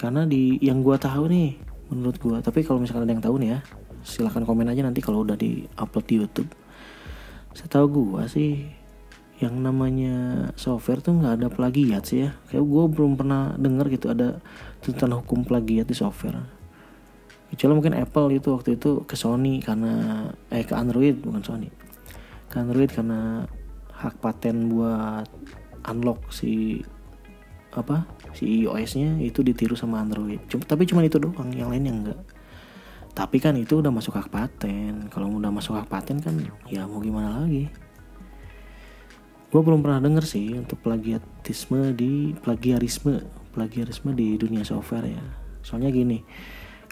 Karena 0.00 0.24
di 0.24 0.56
yang 0.64 0.80
gua 0.80 0.96
tahu 0.96 1.28
nih 1.28 1.60
menurut 1.92 2.16
gua 2.16 2.38
tapi 2.40 2.64
kalau 2.64 2.80
misalkan 2.80 3.04
ada 3.04 3.12
yang 3.12 3.20
tahu 3.20 3.36
nih 3.42 3.58
ya 3.58 3.60
silahkan 4.00 4.46
komen 4.46 4.70
aja 4.70 4.80
nanti 4.86 5.04
kalau 5.04 5.20
udah 5.20 5.36
di 5.36 5.68
upload 5.76 6.06
di 6.08 6.14
YouTube. 6.16 6.50
Setahu 7.52 7.86
gue 7.92 8.22
sih 8.30 8.52
yang 9.42 9.60
namanya 9.60 10.48
software 10.56 11.04
tuh 11.04 11.20
nggak 11.20 11.34
ada 11.36 11.48
plagiat 11.52 12.08
sih 12.08 12.24
ya. 12.24 12.32
Kayak 12.48 12.64
gue 12.64 12.84
belum 12.96 13.12
pernah 13.20 13.52
denger 13.60 13.86
gitu 13.92 14.06
ada 14.08 14.40
tuntutan 14.80 15.12
hukum 15.20 15.44
plagiat 15.44 15.84
di 15.84 15.92
software 15.92 16.59
kecuali 17.50 17.72
mungkin 17.74 17.94
Apple 17.98 18.38
itu 18.38 18.54
waktu 18.54 18.78
itu 18.78 19.02
ke 19.04 19.18
Sony 19.18 19.58
karena 19.58 20.26
eh 20.54 20.62
ke 20.62 20.72
Android 20.78 21.18
bukan 21.18 21.42
Sony. 21.42 21.68
Ke 22.46 22.62
Android 22.62 22.90
karena 22.90 23.44
hak 23.90 24.22
paten 24.22 24.70
buat 24.70 25.26
unlock 25.90 26.30
si 26.30 26.80
apa 27.70 28.06
si 28.34 28.66
iOS-nya 28.66 29.18
itu 29.18 29.42
ditiru 29.42 29.74
sama 29.74 29.98
Android. 29.98 30.38
Cuma 30.46 30.62
tapi 30.62 30.86
cuma 30.86 31.02
itu 31.02 31.18
doang 31.18 31.50
yang 31.50 31.74
lainnya 31.74 31.92
enggak. 31.92 32.20
Tapi 33.10 33.42
kan 33.42 33.58
itu 33.58 33.82
udah 33.82 33.90
masuk 33.90 34.14
hak 34.14 34.30
paten. 34.30 35.10
Kalau 35.10 35.26
udah 35.26 35.50
masuk 35.50 35.74
hak 35.74 35.90
paten 35.90 36.22
kan 36.22 36.38
ya 36.70 36.86
mau 36.86 37.02
gimana 37.02 37.42
lagi? 37.42 37.66
Gue 39.50 39.66
belum 39.66 39.82
pernah 39.82 39.98
denger 39.98 40.22
sih 40.22 40.54
untuk 40.54 40.78
plagiatisme 40.78 41.90
di 41.98 42.38
plagiarisme 42.38 43.18
plagiarisme 43.50 44.14
di 44.14 44.38
dunia 44.38 44.62
software 44.62 45.10
ya. 45.10 45.24
Soalnya 45.66 45.90
gini 45.90 46.22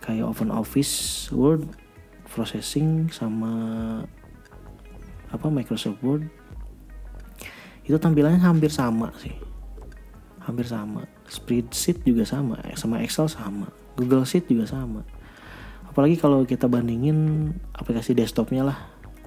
kayak 0.02 0.24
open 0.24 0.50
office 0.54 1.26
word 1.34 1.66
processing 2.28 3.08
sama 3.10 3.50
apa 5.32 5.46
Microsoft 5.48 6.00
Word. 6.04 6.28
Itu 7.84 7.96
tampilannya 7.96 8.40
hampir 8.40 8.68
sama 8.68 9.12
sih. 9.20 9.32
Hampir 10.44 10.68
sama. 10.68 11.08
Spreadsheet 11.28 12.04
juga 12.04 12.24
sama 12.24 12.60
sama 12.76 13.00
Excel 13.04 13.28
sama. 13.28 13.68
Google 13.96 14.24
Sheet 14.24 14.48
juga 14.48 14.68
sama. 14.68 15.02
Apalagi 15.88 16.20
kalau 16.20 16.46
kita 16.46 16.70
bandingin 16.70 17.50
aplikasi 17.74 18.14
desktopnya 18.14 18.62
lah 18.62 18.78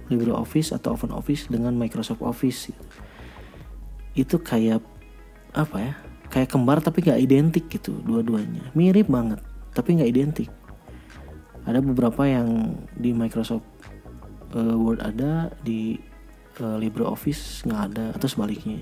LibreOffice 0.08 0.72
atau 0.72 0.96
OpenOffice 0.96 1.51
dengan 1.51 1.75
Microsoft 1.75 2.24
Office. 2.24 2.72
Itu 4.16 4.40
kayak 4.42 4.82
apa 5.51 5.78
ya 5.84 5.94
kayak 6.32 6.48
kembar 6.48 6.80
tapi 6.80 7.04
nggak 7.04 7.20
identik 7.20 7.66
gitu 7.68 8.00
dua-duanya. 8.01 8.72
Mirip 8.74 9.12
banget 9.12 9.44
tapi 9.72 10.00
nggak 10.00 10.10
identik 10.10 10.50
ada 11.65 11.80
beberapa 11.82 12.25
yang 12.25 12.74
di 12.98 13.13
Microsoft 13.13 13.65
uh, 14.58 14.75
Word 14.77 15.01
ada 15.01 15.53
di 15.62 15.98
uh, 16.62 16.77
LibreOffice 16.82 17.65
nggak 17.68 17.82
ada 17.94 18.06
atau 18.18 18.27
sebaliknya. 18.27 18.82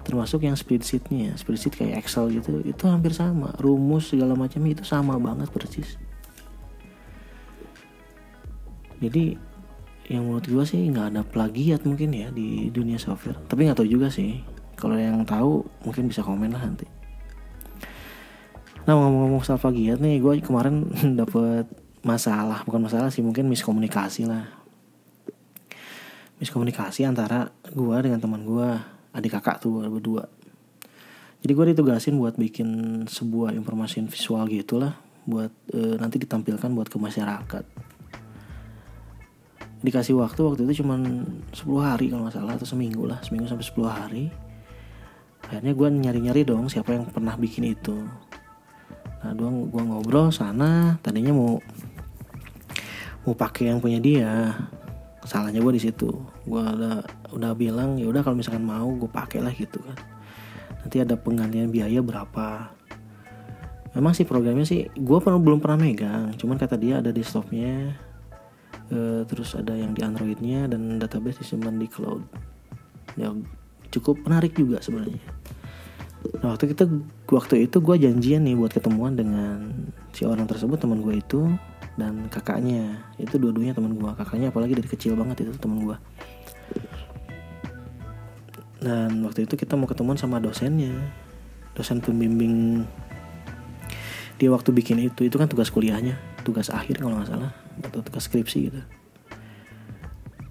Termasuk 0.00 0.48
yang 0.48 0.56
spreadsheetnya 0.56 1.36
spreadsheet 1.36 1.76
kayak 1.76 2.06
Excel 2.06 2.32
gitu 2.32 2.62
itu 2.62 2.84
hampir 2.86 3.12
sama. 3.12 3.52
Rumus 3.58 4.14
segala 4.14 4.38
macam 4.38 4.62
itu 4.64 4.86
sama 4.86 5.18
banget 5.18 5.50
persis. 5.50 5.98
Jadi 9.00 9.36
yang 10.10 10.26
menurut 10.26 10.46
gue 10.46 10.64
sih 10.66 10.90
nggak 10.90 11.14
ada 11.14 11.22
plagiat 11.22 11.86
mungkin 11.86 12.10
ya 12.14 12.28
di 12.32 12.70
dunia 12.72 12.96
software. 12.96 13.38
Tapi 13.46 13.68
nggak 13.68 13.82
tahu 13.82 13.88
juga 13.90 14.08
sih. 14.08 14.40
Kalau 14.78 14.96
yang 14.96 15.26
tahu 15.28 15.66
mungkin 15.84 16.08
bisa 16.08 16.24
komen 16.24 16.56
lah 16.56 16.64
nanti 16.64 16.99
nah 18.88 18.96
ngomong-ngomong 18.96 19.44
soal 19.44 19.60
plagiat 19.60 20.00
nih 20.00 20.20
gue 20.20 20.40
kemarin 20.40 20.88
dapet 21.20 21.68
masalah. 22.04 22.64
Bukan 22.64 22.80
masalah 22.80 23.12
sih 23.12 23.24
mungkin 23.24 23.48
miskomunikasi 23.48 24.28
lah. 24.28 24.48
Miskomunikasi 26.40 27.04
antara 27.04 27.52
gue 27.68 27.96
dengan 28.00 28.20
teman 28.20 28.42
gue 28.44 28.68
adik 29.12 29.36
kakak 29.36 29.60
tuh 29.60 29.84
berdua. 29.84 30.24
Jadi 31.40 31.52
gue 31.56 31.66
ditugasin 31.72 32.16
buat 32.20 32.36
bikin 32.36 33.02
sebuah 33.08 33.56
informasi 33.56 34.04
visual 34.08 34.44
gitulah 34.48 34.92
buat 35.24 35.52
e, 35.72 35.96
nanti 36.00 36.20
ditampilkan 36.20 36.68
buat 36.72 36.88
ke 36.88 36.96
masyarakat. 37.00 37.64
Dikasih 39.80 40.20
waktu 40.20 40.40
waktu 40.44 40.68
itu 40.68 40.84
cuma 40.84 41.00
10 41.00 41.56
hari 41.80 42.12
kalau 42.12 42.28
nggak 42.28 42.36
salah 42.36 42.56
atau 42.56 42.68
seminggu 42.68 43.08
lah. 43.08 43.20
Seminggu 43.24 43.48
sampai 43.48 43.64
10 43.64 43.88
hari. 43.88 44.24
Akhirnya 45.44 45.72
gue 45.72 45.88
nyari-nyari 45.88 46.44
dong 46.44 46.68
siapa 46.68 46.92
yang 46.92 47.08
pernah 47.08 47.36
bikin 47.40 47.72
itu 47.72 47.96
nah 49.20 49.36
doang 49.36 49.68
gue 49.68 49.82
ngobrol 49.84 50.32
sana 50.32 50.96
tadinya 51.04 51.36
mau 51.36 51.60
mau 53.24 53.36
pakai 53.36 53.68
yang 53.72 53.80
punya 53.80 54.00
dia. 54.00 54.56
Salahnya 55.24 55.60
gue 55.60 55.76
di 55.76 55.82
situ. 55.82 56.08
Gue 56.48 56.62
udah 56.64 57.04
udah 57.30 57.52
bilang 57.52 58.00
ya 58.00 58.08
udah 58.08 58.24
kalau 58.24 58.40
misalkan 58.40 58.64
mau 58.64 58.88
gue 58.96 59.10
pakai 59.10 59.44
lah 59.44 59.52
gitu 59.52 59.78
kan. 59.84 59.98
Nanti 60.80 60.96
ada 61.04 61.14
penggantian 61.20 61.68
biaya 61.68 62.00
berapa? 62.00 62.72
Memang 63.92 64.16
sih 64.16 64.24
programnya 64.24 64.64
sih 64.64 64.88
gue 64.88 65.18
belum 65.20 65.60
pernah 65.60 65.78
megang. 65.78 66.32
Cuman 66.40 66.56
kata 66.56 66.80
dia 66.80 67.04
ada 67.04 67.12
di 67.12 67.20
stopnya 67.20 67.92
uh, 68.88 69.22
terus 69.28 69.52
ada 69.52 69.76
yang 69.76 69.92
di 69.92 70.00
Androidnya 70.00 70.64
dan 70.66 70.96
database 70.96 71.44
disimpan 71.44 71.76
di 71.76 71.86
cloud. 71.86 72.24
Ya 73.20 73.36
cukup 73.90 74.22
menarik 74.24 74.56
juga 74.56 74.80
sebenarnya 74.80 75.20
nah 76.44 76.52
waktu 76.52 76.76
kita 76.76 76.84
waktu 77.32 77.64
itu 77.64 77.80
gue 77.80 77.96
janjian 77.96 78.44
nih 78.44 78.56
buat 78.56 78.72
ketemuan 78.76 79.16
dengan 79.16 79.72
si 80.12 80.28
orang 80.28 80.44
tersebut 80.44 80.76
teman 80.76 81.00
gue 81.00 81.16
itu 81.16 81.48
dan 81.96 82.28
kakaknya. 82.32 83.00
Itu 83.16 83.36
dua-duanya 83.40 83.76
teman 83.76 83.96
gue 83.96 84.10
kakaknya 84.16 84.52
apalagi 84.52 84.76
dari 84.76 84.88
kecil 84.88 85.16
banget 85.16 85.48
itu 85.48 85.52
teman 85.56 85.84
gue 85.84 85.96
dan 88.80 89.20
waktu 89.28 89.44
itu 89.44 89.54
kita 89.60 89.76
mau 89.76 89.84
ketemuan 89.84 90.16
sama 90.16 90.40
dosennya. 90.40 90.96
Dosen 91.76 92.00
pembimbing 92.00 92.84
dia 94.40 94.48
waktu 94.48 94.72
bikin 94.72 94.96
itu 95.04 95.28
itu 95.28 95.36
kan 95.36 95.46
tugas 95.46 95.68
kuliahnya. 95.68 96.16
Tugas 96.42 96.72
akhir 96.72 97.04
kalau 97.04 97.20
nggak 97.20 97.28
salah. 97.28 97.52
Atau 97.84 98.00
tugas 98.00 98.24
skripsi 98.24 98.58
gitu. 98.72 98.80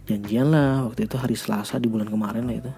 Janjian 0.06 0.54
lah 0.54 0.86
waktu 0.86 1.10
itu 1.10 1.18
hari 1.18 1.34
Selasa 1.34 1.82
di 1.82 1.90
bulan 1.90 2.10
kemarin 2.10 2.46
lah 2.46 2.56
itu 2.58 2.72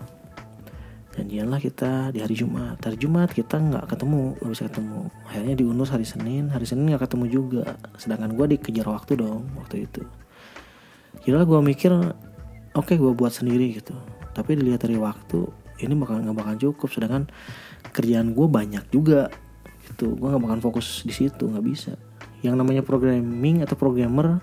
janjian 1.12 1.52
lah 1.52 1.60
kita 1.60 2.16
di 2.16 2.24
hari 2.24 2.36
Jumat. 2.36 2.80
Hari 2.80 2.96
Jumat 2.96 3.36
kita 3.36 3.60
nggak 3.60 3.86
ketemu 3.92 4.40
nggak 4.40 4.52
bisa 4.52 4.64
ketemu. 4.72 5.00
Akhirnya 5.28 5.56
diundur 5.60 5.88
hari 5.88 6.08
Senin. 6.08 6.48
Hari 6.48 6.64
Senin 6.64 6.88
nggak 6.92 7.04
ketemu 7.08 7.26
juga. 7.28 7.76
Sedangkan 8.00 8.32
gue 8.32 8.46
dikejar 8.56 8.88
waktu 8.88 9.20
dong 9.20 9.52
waktu 9.60 9.88
itu. 9.88 10.04
Kira 11.22 11.44
gue 11.44 11.60
mikir 11.60 11.92
oke 11.92 12.16
okay, 12.74 12.96
gue 12.96 13.12
buat 13.12 13.36
sendiri 13.36 13.76
gitu. 13.76 13.96
Tapi 14.32 14.56
dilihat 14.56 14.88
dari 14.88 14.96
waktu 14.96 15.52
ini 15.84 15.94
bakal 16.00 16.24
nggak 16.24 16.38
bakal 16.38 16.56
cukup. 16.56 16.90
Sedangkan 16.90 17.28
kerjaan 17.92 18.32
gue 18.32 18.48
banyak 18.48 18.88
juga 18.88 19.28
gitu. 19.92 20.16
Gue 20.16 20.32
nggak 20.32 20.44
bakal 20.48 20.60
fokus 20.72 21.04
di 21.04 21.12
situ 21.12 21.52
nggak 21.52 21.66
bisa. 21.68 21.94
Yang 22.42 22.56
namanya 22.56 22.82
programming 22.88 23.62
atau 23.68 23.76
programmer 23.76 24.40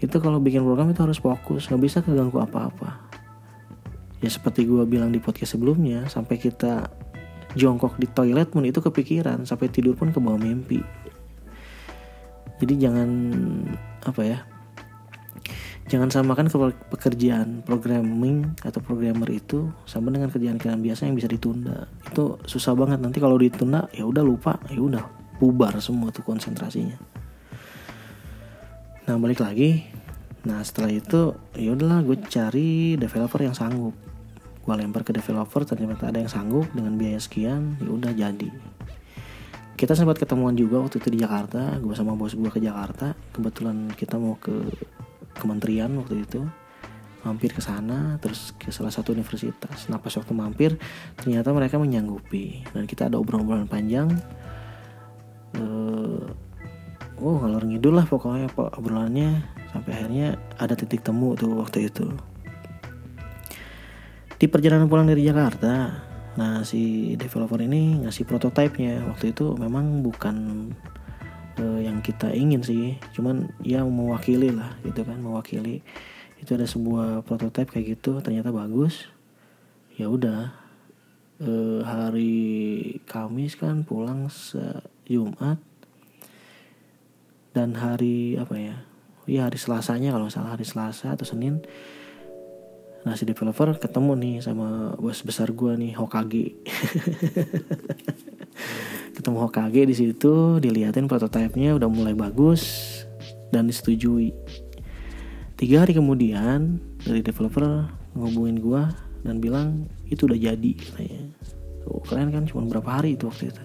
itu 0.00 0.16
kalau 0.20 0.36
bikin 0.36 0.62
program 0.62 0.92
itu 0.92 1.00
harus 1.00 1.16
fokus. 1.16 1.66
Nggak 1.72 1.82
bisa 1.82 1.98
keganggu 2.04 2.36
apa-apa 2.38 3.09
ya 4.20 4.28
seperti 4.28 4.68
gue 4.68 4.84
bilang 4.84 5.12
di 5.12 5.20
podcast 5.20 5.56
sebelumnya 5.56 6.08
sampai 6.08 6.36
kita 6.36 6.88
jongkok 7.56 7.98
di 7.98 8.06
toilet 8.06 8.52
pun 8.52 8.62
itu 8.62 8.78
kepikiran 8.78 9.48
sampai 9.48 9.72
tidur 9.72 9.96
pun 9.96 10.12
ke 10.12 10.20
bawah 10.22 10.38
mimpi 10.38 10.80
jadi 12.60 12.88
jangan 12.88 13.10
apa 14.04 14.22
ya 14.22 14.38
Jangan 15.90 16.06
samakan 16.06 16.46
pekerjaan 16.86 17.66
programming 17.66 18.54
atau 18.62 18.78
programmer 18.78 19.26
itu 19.26 19.74
sama 19.90 20.14
dengan 20.14 20.30
kerjaan-kerjaan 20.30 20.78
biasa 20.78 21.10
yang 21.10 21.18
bisa 21.18 21.26
ditunda. 21.26 21.90
Itu 22.06 22.38
susah 22.46 22.78
banget 22.78 23.02
nanti 23.02 23.18
kalau 23.18 23.34
ditunda 23.34 23.90
ya 23.90 24.06
udah 24.06 24.22
lupa, 24.22 24.54
ya 24.70 24.78
udah 24.78 25.02
bubar 25.42 25.82
semua 25.82 26.14
tuh 26.14 26.22
konsentrasinya. 26.22 26.94
Nah, 29.10 29.18
balik 29.18 29.42
lagi. 29.42 29.82
Nah, 30.46 30.62
setelah 30.62 30.94
itu 30.94 31.34
ya 31.58 31.74
udahlah 31.74 32.06
gue 32.06 32.22
cari 32.22 32.94
developer 32.94 33.42
yang 33.42 33.58
sanggup. 33.58 34.09
Gue 34.70 34.78
lempar 34.78 35.02
ke 35.02 35.10
developer 35.10 35.66
ternyata 35.66 36.14
ada 36.14 36.22
yang 36.22 36.30
sanggup 36.30 36.70
dengan 36.70 36.94
biaya 36.94 37.18
sekian, 37.18 37.74
ya 37.82 37.90
udah 37.90 38.14
jadi. 38.14 38.54
Kita 39.74 39.98
sempat 39.98 40.22
ketemuan 40.22 40.54
juga 40.54 40.78
waktu 40.78 41.02
itu 41.02 41.10
di 41.10 41.18
Jakarta, 41.26 41.74
gue 41.82 41.90
sama 41.90 42.14
bos 42.14 42.38
gue 42.38 42.46
ke 42.54 42.62
Jakarta. 42.62 43.18
Kebetulan 43.34 43.90
kita 43.98 44.14
mau 44.14 44.38
ke 44.38 44.70
kementerian 45.42 45.90
waktu 45.98 46.22
itu 46.22 46.46
mampir 47.26 47.50
ke 47.50 47.58
sana 47.58 48.14
terus 48.22 48.54
ke 48.54 48.70
salah 48.72 48.88
satu 48.88 49.12
universitas 49.12 49.92
nah 49.92 50.00
pas 50.00 50.08
waktu 50.08 50.32
mampir 50.32 50.80
ternyata 51.20 51.52
mereka 51.52 51.76
menyanggupi 51.76 52.64
dan 52.72 52.88
kita 52.88 53.12
ada 53.12 53.20
obrolan-obrolan 53.20 53.68
panjang 53.68 54.08
uh, 55.60 56.24
oh 57.20 57.36
ngalor 57.44 57.68
ngidul 57.68 57.92
lah 57.92 58.08
pokoknya 58.08 58.48
obrolannya 58.56 59.44
sampai 59.68 59.90
akhirnya 60.00 60.40
ada 60.56 60.72
titik 60.72 61.04
temu 61.04 61.36
tuh 61.36 61.60
waktu 61.60 61.92
itu 61.92 62.08
di 64.40 64.48
perjalanan 64.48 64.88
pulang 64.88 65.04
dari 65.04 65.28
Jakarta 65.28 66.08
nah 66.30 66.64
si 66.64 67.12
developer 67.20 67.60
ini 67.60 68.06
ngasih 68.06 68.24
prototipenya. 68.24 69.04
Waktu 69.12 69.36
itu 69.36 69.52
memang 69.58 70.00
bukan 70.00 70.36
uh, 71.60 71.80
yang 71.82 72.00
kita 72.00 72.32
ingin 72.32 72.64
sih 72.64 72.96
cuman 73.12 73.52
ya 73.60 73.84
mewakili 73.84 74.48
lah 74.48 74.80
gitu 74.80 75.04
kan 75.04 75.20
mewakili. 75.20 75.84
Itu 76.40 76.56
ada 76.56 76.64
sebuah 76.64 77.28
prototipe 77.28 77.76
kayak 77.76 78.00
gitu 78.00 78.24
ternyata 78.24 78.48
bagus. 78.48 79.12
Ya 80.00 80.08
udah 80.08 80.54
uh, 81.44 81.84
hari 81.84 82.96
Kamis 83.04 83.60
kan 83.60 83.84
pulang 83.84 84.32
Jumat 85.04 85.60
dan 87.52 87.74
hari 87.76 88.38
apa 88.40 88.54
ya 88.56 88.76
ya 89.26 89.50
hari 89.50 89.58
Selasanya 89.58 90.14
kalau 90.14 90.30
salah 90.32 90.56
hari 90.56 90.64
Selasa 90.64 91.12
atau 91.12 91.26
Senin 91.26 91.60
Nah 93.00 93.16
si 93.16 93.24
developer 93.24 93.72
ketemu 93.80 94.12
nih 94.16 94.36
sama 94.44 94.92
bos 95.00 95.24
besar 95.24 95.48
gue 95.52 95.72
nih 95.76 95.92
Hokage. 95.96 96.46
Ketemu 99.16 99.38
Hokage 99.40 99.82
di 99.88 99.94
situ 99.96 100.60
dilihatin 100.60 101.08
prototipenya 101.08 101.76
udah 101.80 101.88
mulai 101.88 102.12
bagus 102.12 103.02
dan 103.48 103.66
disetujui. 103.66 104.36
Tiga 105.56 105.84
hari 105.84 105.92
kemudian 105.92 106.80
dari 107.04 107.20
developer 107.20 107.88
ngobongin 108.16 108.64
gua 108.64 108.88
dan 109.20 109.44
bilang 109.44 109.84
itu 110.08 110.24
udah 110.24 110.36
jadi 110.36 110.72
katanya. 110.72 111.20
Oh, 111.84 112.00
keren 112.00 112.32
kan? 112.32 112.48
Cuma 112.48 112.64
berapa 112.64 113.00
hari 113.00 113.16
itu 113.16 113.28
waktu 113.28 113.52
itu? 113.52 113.64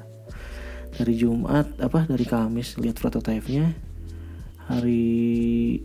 Dari 0.95 1.13
Jumat 1.15 1.67
apa 1.79 2.07
dari 2.07 2.23
Kamis 2.27 2.75
lihat 2.79 2.99
prototipenya 2.99 3.71
hari 4.67 5.79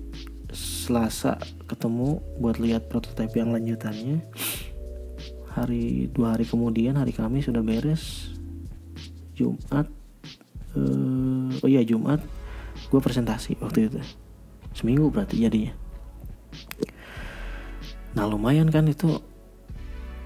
Selasa 0.51 1.39
ketemu 1.71 2.19
buat 2.43 2.59
lihat 2.59 2.91
prototipe 2.91 3.39
yang 3.39 3.55
lanjutannya. 3.55 4.23
Hari 5.51 6.11
dua 6.15 6.35
hari 6.35 6.47
kemudian 6.47 6.99
hari 6.99 7.15
Kamis 7.15 7.47
sudah 7.47 7.63
beres. 7.63 8.35
Jumat 9.35 9.89
uh, 10.77 11.49
oh 11.65 11.69
iya 11.71 11.81
Jumat 11.81 12.21
gue 12.91 13.01
presentasi 13.01 13.59
waktu 13.63 13.91
itu. 13.91 14.01
Seminggu 14.75 15.11
berarti 15.11 15.39
jadinya. 15.39 15.75
Nah 18.15 18.27
lumayan 18.27 18.71
kan 18.71 18.91
itu 18.91 19.23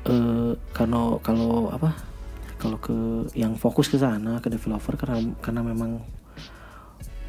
uh, 0.09 0.53
kalau 0.73 1.21
kalau 1.21 1.69
apa 1.69 1.93
kalau 2.57 2.81
ke 2.81 3.29
yang 3.37 3.61
fokus 3.61 3.93
ke 3.93 4.01
sana 4.01 4.41
ke 4.41 4.49
developer 4.49 4.97
karena 4.97 5.21
karena 5.45 5.61
memang 5.61 6.01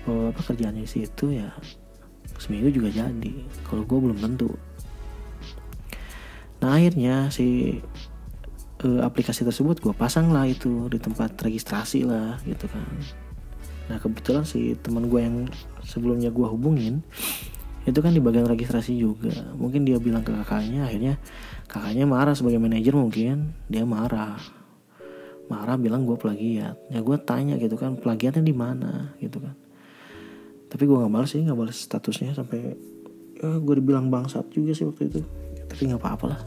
uh, 0.08 0.32
apa 0.32 0.42
kerjanya 0.48 0.88
sih 0.88 1.04
itu 1.04 1.36
ya 1.36 1.52
seminggu 2.40 2.72
juga 2.72 2.90
jadi. 2.92 3.34
Kalau 3.66 3.84
gue 3.88 4.00
belum 4.00 4.18
tentu. 4.20 4.52
Nah 6.64 6.82
akhirnya 6.82 7.30
si 7.30 7.80
uh, 8.84 9.02
aplikasi 9.04 9.46
tersebut 9.46 9.82
gue 9.82 9.94
pasang 9.94 10.32
lah 10.32 10.48
itu 10.48 10.88
di 10.90 10.98
tempat 10.98 11.36
registrasi 11.40 12.08
lah 12.08 12.40
gitu 12.48 12.66
kan. 12.70 12.90
Nah 13.92 13.98
kebetulan 14.02 14.44
si 14.48 14.74
teman 14.82 15.08
gue 15.12 15.22
yang 15.22 15.38
sebelumnya 15.86 16.34
gue 16.34 16.48
hubungin 16.48 17.06
itu 17.86 18.00
kan 18.02 18.10
di 18.10 18.22
bagian 18.24 18.50
registrasi 18.50 18.98
juga. 18.98 19.36
Mungkin 19.54 19.86
dia 19.86 20.02
bilang 20.02 20.26
ke 20.26 20.34
kakaknya 20.34 20.90
akhirnya 20.90 21.22
kakaknya 21.70 22.10
marah 22.10 22.34
sebagai 22.34 22.58
manajer 22.58 22.98
mungkin. 22.98 23.54
Dia 23.70 23.86
marah. 23.86 24.42
Marah 25.46 25.78
bilang 25.78 26.10
gue 26.10 26.18
plagiat. 26.18 26.82
Ya 26.90 27.00
gue 27.06 27.18
tanya 27.22 27.62
gitu 27.62 27.78
kan 27.78 27.94
plagiatnya 28.02 28.42
di 28.42 28.56
mana? 28.58 29.14
Gitu 29.22 29.38
kan 29.38 29.65
tapi 30.76 30.92
gue 30.92 30.98
nggak 31.00 31.08
balas 31.08 31.32
sih 31.32 31.40
nggak 31.40 31.56
balas 31.56 31.88
statusnya 31.88 32.36
sampai 32.36 32.76
ya 33.40 33.48
gue 33.64 33.76
dibilang 33.80 34.12
bangsat 34.12 34.52
juga 34.52 34.76
sih 34.76 34.84
waktu 34.84 35.08
itu. 35.08 35.24
Tapi 35.72 35.88
nggak 35.88 36.04
apa-apa 36.04 36.36
lah. 36.36 36.42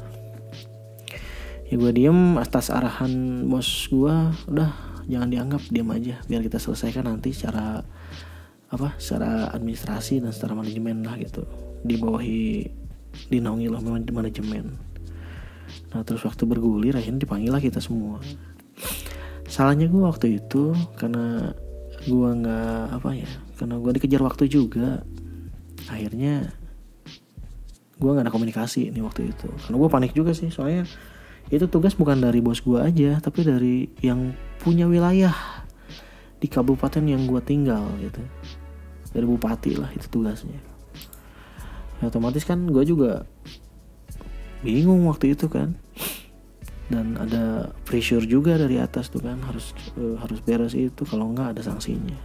Ya 1.73 1.81
gue 1.81 1.93
diem 1.97 2.37
atas 2.37 2.69
arahan 2.69 3.49
bos 3.49 3.89
gue 3.89 4.13
udah 4.53 4.71
jangan 5.09 5.33
dianggap 5.33 5.65
diam 5.73 5.89
aja. 5.97 6.21
Biar 6.29 6.45
kita 6.45 6.61
selesaikan 6.61 7.09
nanti 7.09 7.33
secara 7.33 7.81
apa 8.69 9.01
secara 9.01 9.49
administrasi 9.57 10.21
dan 10.21 10.29
secara 10.37 10.53
manajemen 10.53 11.09
lah 11.09 11.17
gitu. 11.17 11.49
Dibawahi 11.89 12.69
dinaungi 13.33 13.73
lah 13.73 13.81
manajemen. 14.13 14.77
Nah 15.97 16.05
terus 16.05 16.21
waktu 16.29 16.45
bergulir 16.45 16.93
akhirnya 17.01 17.25
dipanggil 17.25 17.49
lah 17.49 17.65
kita 17.65 17.81
semua. 17.81 18.21
Salahnya 19.49 19.89
gue 19.89 20.05
waktu 20.05 20.37
itu 20.37 20.77
karena 21.01 21.57
gue 22.05 22.29
nggak 22.45 22.93
apa 22.93 23.17
ya 23.17 23.48
karena 23.59 23.75
gue 23.83 23.91
dikejar 23.99 24.23
waktu 24.23 24.47
juga. 24.47 25.03
Akhirnya 25.91 26.55
gue 27.99 28.11
nggak 28.15 28.31
ada 28.31 28.33
komunikasi 28.33 28.95
nih 28.95 29.03
waktu 29.03 29.35
itu. 29.35 29.51
Karena 29.51 29.77
gue 29.77 29.89
panik 29.91 30.13
juga 30.15 30.31
sih 30.31 30.55
soalnya 30.55 30.87
itu 31.51 31.67
tugas 31.67 31.99
bukan 31.99 32.23
dari 32.23 32.39
bos 32.39 32.61
gue 32.61 32.77
aja 32.77 33.17
tapi 33.25 33.41
dari 33.41 33.89
yang 34.05 34.37
punya 34.61 34.85
wilayah 34.85 35.33
di 36.39 36.47
kabupaten 36.47 37.03
yang 37.03 37.27
gue 37.27 37.43
tinggal 37.43 37.91
gitu. 37.99 38.23
Dari 39.11 39.27
bupati 39.27 39.75
lah 39.75 39.91
itu 39.91 40.07
tugasnya. 40.07 40.63
Ya, 41.99 42.07
otomatis 42.07 42.47
kan 42.47 42.63
gue 42.71 42.85
juga 42.87 43.27
bingung 44.63 45.03
waktu 45.11 45.35
itu 45.35 45.51
kan. 45.51 45.75
Dan 46.89 47.21
ada 47.21 47.69
pressure 47.85 48.25
juga 48.25 48.57
dari 48.57 48.81
atas 48.81 49.13
tuh 49.13 49.21
kan 49.21 49.37
harus 49.45 49.77
uh, 50.01 50.17
harus 50.25 50.41
beres 50.41 50.73
itu 50.73 51.05
kalau 51.05 51.37
nggak 51.37 51.53
ada 51.53 51.61
sanksinya 51.61 52.17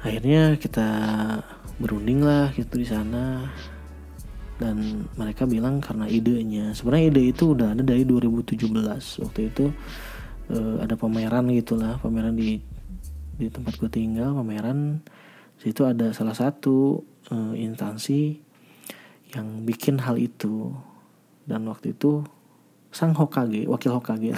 akhirnya 0.00 0.56
kita 0.56 0.88
berunding 1.80 2.20
lah 2.20 2.52
gitu 2.52 2.76
di 2.76 2.86
sana. 2.86 3.48
Dan 4.60 5.08
mereka 5.16 5.48
bilang 5.48 5.80
karena 5.80 6.04
idenya. 6.04 6.76
Sebenarnya 6.76 7.04
ide 7.08 7.22
itu 7.32 7.56
udah 7.56 7.72
ada 7.72 7.80
dari 7.80 8.04
2017 8.04 8.68
waktu 9.24 9.40
itu 9.48 9.72
uh, 10.52 10.76
ada 10.84 10.94
pameran 11.00 11.48
gitulah 11.56 11.96
pameran 12.04 12.36
di 12.36 12.60
di 13.40 13.48
tempat 13.48 13.80
gue 13.80 13.88
tinggal 13.88 14.36
pameran. 14.36 15.00
Situ 15.56 15.88
ada 15.88 16.12
salah 16.12 16.36
satu 16.36 17.00
uh, 17.32 17.56
instansi 17.56 18.36
yang 19.32 19.64
bikin 19.64 19.96
hal 20.04 20.20
itu. 20.20 20.76
Dan 21.48 21.64
waktu 21.64 21.96
itu 21.96 22.20
sang 22.92 23.16
Hokage 23.16 23.64
wakil 23.64 23.96
Hokage 23.96 24.36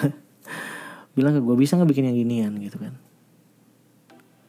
bilang 1.19 1.35
ke 1.35 1.43
gue 1.43 1.57
bisa 1.59 1.75
nggak 1.75 1.91
bikin 1.91 2.07
yang 2.07 2.19
ginian? 2.23 2.53
Gitu 2.63 2.79
kan. 2.79 2.95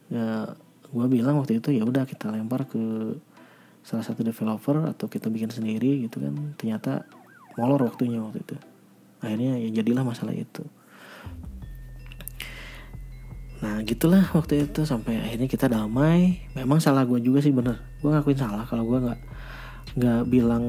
Ya 0.06 0.54
gue 0.94 1.06
bilang 1.10 1.42
waktu 1.42 1.58
itu 1.58 1.74
ya 1.74 1.82
udah 1.82 2.06
kita 2.06 2.30
lempar 2.30 2.70
ke 2.70 2.78
salah 3.82 4.06
satu 4.06 4.22
developer 4.22 4.94
atau 4.94 5.10
kita 5.10 5.26
bikin 5.28 5.50
sendiri 5.50 6.06
gitu 6.06 6.22
kan. 6.22 6.54
Ternyata 6.54 7.02
molor 7.58 7.90
waktunya 7.90 8.22
waktu 8.22 8.46
itu. 8.46 8.56
Akhirnya 9.20 9.58
ya 9.58 9.68
jadilah 9.82 10.06
masalah 10.06 10.32
itu. 10.32 10.62
Nah 13.60 13.80
gitulah 13.82 14.28
waktu 14.36 14.68
itu 14.70 14.86
sampai 14.86 15.18
akhirnya 15.18 15.48
kita 15.50 15.66
damai. 15.66 16.46
Memang 16.54 16.78
salah 16.78 17.02
gue 17.02 17.18
juga 17.18 17.42
sih 17.42 17.50
bener. 17.50 17.82
Gue 17.98 18.14
ngakuin 18.14 18.38
salah 18.38 18.62
kalau 18.64 18.86
gue 18.86 18.98
nggak 19.02 19.20
nggak 19.94 20.22
bilang 20.26 20.64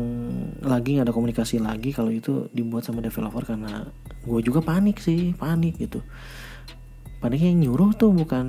lagi 0.62 1.00
nggak 1.00 1.10
ada 1.10 1.16
komunikasi 1.16 1.58
lagi 1.58 1.90
kalau 1.90 2.14
itu 2.14 2.46
dibuat 2.54 2.86
sama 2.86 3.02
developer 3.02 3.42
karena 3.42 3.90
gue 4.22 4.42
juga 4.44 4.62
panik 4.62 4.98
sih 5.00 5.32
panik 5.38 5.78
gitu. 5.78 6.02
Panik 7.24 7.42
yang 7.42 7.58
nyuruh 7.64 7.96
tuh 7.96 8.14
bukan 8.14 8.46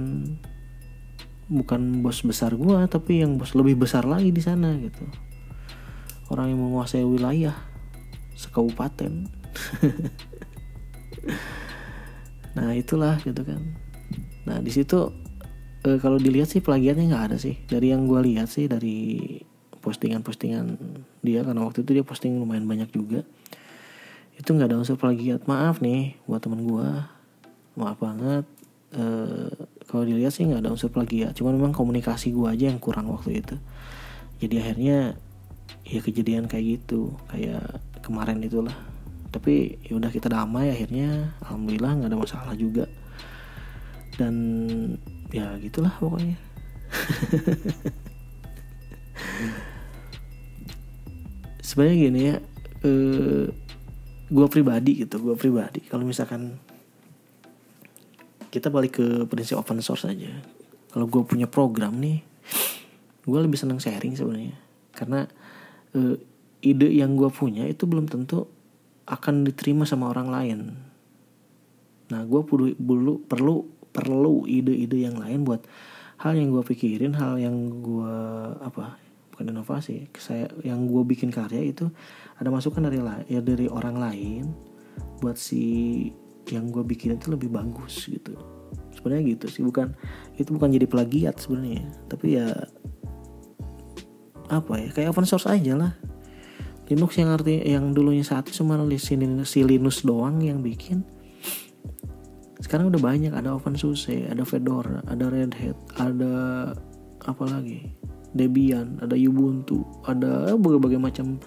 bukan 1.46 2.02
bos 2.02 2.26
besar 2.26 2.58
gua 2.58 2.90
tapi 2.90 3.22
yang 3.22 3.38
bos 3.38 3.54
lebih 3.54 3.86
besar 3.86 4.02
lagi 4.02 4.34
di 4.34 4.42
sana 4.42 4.74
gitu. 4.78 5.06
Orang 6.26 6.50
yang 6.50 6.58
menguasai 6.58 7.06
wilayah 7.06 7.54
sekabupaten 8.34 9.26
nah 12.56 12.74
itulah 12.74 13.22
gitu 13.22 13.46
kan. 13.46 13.62
Nah 14.44 14.58
di 14.58 14.74
situ 14.74 15.14
e, 15.86 16.02
kalau 16.02 16.18
dilihat 16.18 16.50
sih 16.50 16.60
plagiatnya 16.60 17.14
nggak 17.14 17.24
ada 17.32 17.36
sih. 17.38 17.62
Dari 17.70 17.94
yang 17.94 18.10
gua 18.10 18.26
lihat 18.26 18.50
sih 18.50 18.66
dari 18.66 19.38
postingan-postingan 19.80 20.66
dia 21.22 21.46
karena 21.46 21.62
waktu 21.62 21.86
itu 21.86 21.94
dia 21.94 22.04
posting 22.04 22.42
lumayan 22.42 22.66
banyak 22.66 22.90
juga. 22.90 23.22
Itu 24.34 24.52
nggak 24.52 24.74
ada 24.74 24.82
unsur 24.82 24.98
plagiat 24.98 25.46
maaf 25.46 25.78
nih 25.78 26.18
buat 26.26 26.42
temen 26.42 26.66
gua. 26.66 27.06
Maaf 27.78 28.02
banget 28.02 28.44
e, 28.90 29.06
kalau 29.86 30.02
dilihat 30.02 30.34
sih 30.34 30.42
nggak 30.42 30.66
ada 30.66 30.74
unsur 30.74 30.90
plagiat 30.90 31.38
cuma 31.38 31.54
memang 31.54 31.70
komunikasi 31.70 32.34
gue 32.34 32.50
aja 32.50 32.66
yang 32.66 32.82
kurang 32.82 33.06
waktu 33.06 33.38
itu. 33.38 33.54
Jadi 34.42 34.58
akhirnya 34.58 35.14
ya 35.86 36.02
kejadian 36.02 36.50
kayak 36.50 36.82
gitu 36.82 37.14
kayak 37.30 37.62
kemarin 38.02 38.42
itulah. 38.42 38.74
Tapi 39.30 39.78
ya 39.86 39.94
udah 39.94 40.10
kita 40.10 40.26
damai 40.26 40.74
akhirnya 40.74 41.38
alhamdulillah 41.46 42.02
nggak 42.02 42.10
ada 42.10 42.18
masalah 42.18 42.54
juga. 42.58 42.90
Dan 44.18 44.34
ya 45.30 45.54
gitulah 45.62 45.94
pokoknya. 46.02 46.34
Sebenarnya 51.66 51.96
gini 51.98 52.20
ya 52.30 52.38
eh, 52.86 53.50
gue 54.26 54.46
pribadi 54.50 55.06
gitu 55.06 55.22
gue 55.22 55.38
pribadi. 55.38 55.86
Kalau 55.86 56.02
misalkan 56.02 56.58
kita 58.56 58.72
balik 58.72 58.96
ke 58.96 59.06
prinsip 59.28 59.60
open 59.60 59.84
source 59.84 60.08
aja. 60.08 60.32
Kalau 60.88 61.04
gue 61.04 61.20
punya 61.28 61.44
program 61.44 62.00
nih 62.00 62.24
gue 63.28 63.40
lebih 63.44 63.60
senang 63.60 63.76
sharing 63.76 64.16
sebenarnya. 64.16 64.56
Karena 64.96 65.28
uh, 65.92 66.16
ide 66.64 66.88
yang 66.88 67.20
gue 67.20 67.28
punya 67.28 67.68
itu 67.68 67.84
belum 67.84 68.08
tentu 68.08 68.48
akan 69.04 69.44
diterima 69.44 69.84
sama 69.84 70.08
orang 70.08 70.28
lain. 70.32 70.58
Nah 72.08 72.24
gue 72.24 72.40
perlu 72.48 72.72
perlu 72.72 73.12
perlu 73.28 73.54
perlu 73.92 74.48
ide-ide 74.48 75.04
yang 75.04 75.20
lain 75.20 75.44
buat 75.44 75.64
hal 76.24 76.32
yang 76.32 76.48
gue 76.48 76.64
pikirin 76.64 77.12
hal 77.16 77.36
yang 77.36 77.84
gue 77.84 78.16
apa 78.64 78.96
bukan 79.32 79.52
inovasi 79.52 80.08
saya 80.16 80.48
yang 80.64 80.88
gue 80.88 81.04
bikin 81.04 81.28
karya 81.28 81.60
itu 81.72 81.92
ada 82.40 82.48
masukan 82.48 82.88
dari 82.88 83.00
ya 83.28 83.44
dari 83.44 83.68
orang 83.68 83.96
lain 84.00 84.44
buat 85.20 85.36
si 85.36 86.08
yang 86.52 86.70
gue 86.70 86.82
bikin 86.86 87.18
itu 87.18 87.32
lebih 87.32 87.50
bagus 87.50 88.06
gitu. 88.06 88.36
Sebenarnya 88.94 89.36
gitu 89.36 89.46
sih 89.50 89.62
bukan 89.62 89.94
itu 90.38 90.50
bukan 90.52 90.70
jadi 90.72 90.86
plagiat 90.86 91.36
sebenarnya. 91.40 91.86
Tapi 92.06 92.26
ya 92.38 92.48
apa 94.46 94.72
ya 94.78 94.88
kayak 94.94 95.10
open 95.10 95.26
source 95.26 95.50
aja 95.50 95.74
lah. 95.74 95.92
Linux 96.86 97.18
yang 97.18 97.34
arti 97.34 97.66
yang 97.66 97.90
dulunya 97.90 98.22
satu 98.22 98.54
cuma 98.54 98.78
si 98.94 99.60
Linux 99.66 100.06
doang 100.06 100.38
yang 100.38 100.62
bikin. 100.62 101.02
Sekarang 102.62 102.90
udah 102.90 102.98
banyak 102.98 103.30
ada 103.30 103.54
OpenSUSE 103.54 104.26
ada 104.26 104.42
Fedora 104.42 104.98
ada 105.06 105.30
Red 105.30 105.54
Hat 105.54 105.78
ada 106.02 106.34
apa 107.26 107.44
lagi? 107.46 107.94
Debian 108.34 108.98
ada 109.02 109.14
Ubuntu 109.14 109.86
ada 110.02 110.50
berbagai 110.58 110.98
macam 110.98 111.38